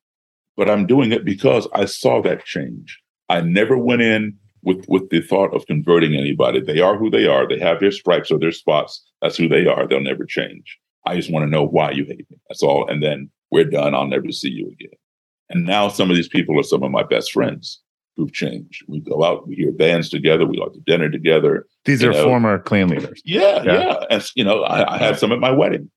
[0.56, 3.00] but I'm doing it because I saw that change.
[3.28, 6.60] I never went in with, with the thought of converting anybody.
[6.60, 7.46] They are who they are.
[7.46, 9.00] They have their stripes or their spots.
[9.22, 9.86] That's who they are.
[9.86, 10.76] They'll never change.
[11.06, 12.36] I just want to know why you hate me.
[12.48, 12.90] That's all.
[12.90, 13.94] And then we're done.
[13.94, 14.98] I'll never see you again.
[15.50, 17.80] And now some of these people are some of my best friends
[18.20, 18.84] who've changed.
[18.86, 21.66] We go out, we hear bands together, we go to dinner together.
[21.86, 22.24] These are know.
[22.24, 23.22] former Klan leaders.
[23.24, 24.04] Yeah, yeah, yeah.
[24.10, 25.90] And you know, I, I had some at my wedding.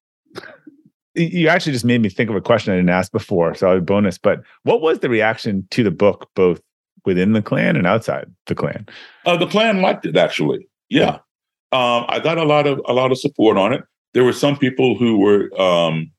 [1.15, 3.81] You actually just made me think of a question I didn't ask before, so a
[3.81, 4.17] bonus.
[4.17, 6.61] But what was the reaction to the book, both
[7.05, 8.87] within the Klan and outside the Klan?
[9.25, 10.67] Uh, the Klan liked it actually.
[10.89, 11.19] Yeah,
[11.71, 13.83] um, I got a lot of a lot of support on it.
[14.13, 16.11] There were some people who were um,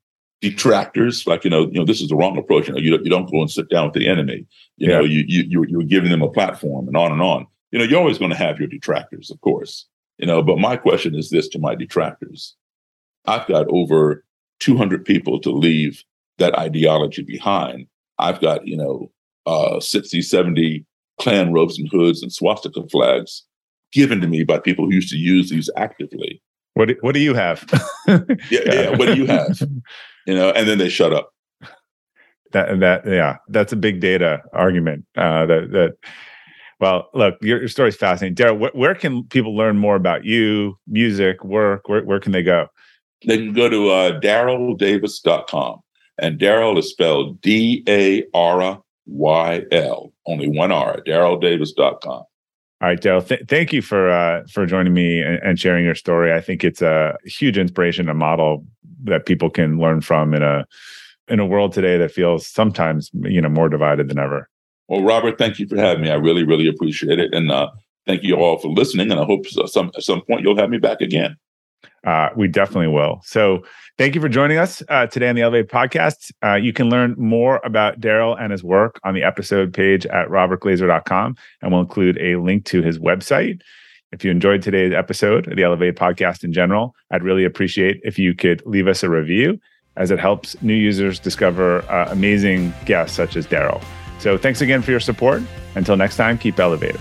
[0.51, 2.69] detractors, like you know, you know, this is the wrong approach.
[2.69, 4.47] You know, you don't, you don't go and sit down with the enemy.
[4.77, 4.99] You yeah.
[4.99, 7.47] know, you you you're giving them a platform, and on and on.
[7.73, 9.87] You know, you're always going to have your detractors, of course.
[10.19, 12.55] You know, but my question is this to my detractors:
[13.25, 14.25] I've got over
[14.61, 16.05] 200 people to leave
[16.37, 17.87] that ideology behind.
[18.19, 19.11] I've got you know
[19.47, 20.85] uh, 60, 70
[21.21, 23.45] Klan robes and hoods and swastika flags
[23.93, 26.43] given to me by people who used to use these actively.
[26.75, 27.65] What do, what do you have?
[28.09, 28.19] yeah,
[28.51, 29.61] yeah, what do you have?
[30.27, 31.35] You know, and then they shut up.
[32.53, 35.05] That that yeah, that's a big data argument.
[35.15, 35.97] Uh, that that.
[36.81, 38.71] Well, look, your, your story is fascinating, Daryl.
[38.71, 41.91] Wh- where can people learn more about you, music, work?
[41.91, 42.69] Where where can they go?
[43.27, 45.81] They can go to uh, daryldavis.com.
[46.19, 52.25] And Daryl is spelled D A R Y L, only one R, daryldavis.com.
[52.85, 53.27] All right, Daryl.
[53.27, 56.35] Th- thank you for uh, for joining me and, and, sharing your story.
[56.35, 58.67] I think it's a huge inspiration, a model
[59.05, 60.67] that people can learn from in a
[61.29, 64.51] in a world today that feels sometimes you know more divided than ever.
[64.87, 66.11] Well, Robert, thank you for having me.
[66.11, 67.71] I really, really appreciate it, and uh,
[68.07, 69.11] thank you all for listening.
[69.11, 71.37] And I hope some at some point you'll have me back again.
[72.05, 73.21] Uh, we definitely will.
[73.25, 73.65] So
[73.97, 76.33] thank you for joining us uh, today on the Elevate podcast.
[76.45, 80.29] Uh, you can learn more about Daryl and his work on the episode page at
[80.29, 83.61] robertglazer.com, and we'll include a link to his website.
[84.13, 88.35] If you enjoyed today's episode the Elevate podcast in general, I'd really appreciate if you
[88.35, 89.59] could leave us a review
[89.97, 93.83] as it helps new users discover uh, amazing guests such as Daryl.
[94.19, 95.43] So thanks again for your support.
[95.75, 97.01] Until next time, keep elevating.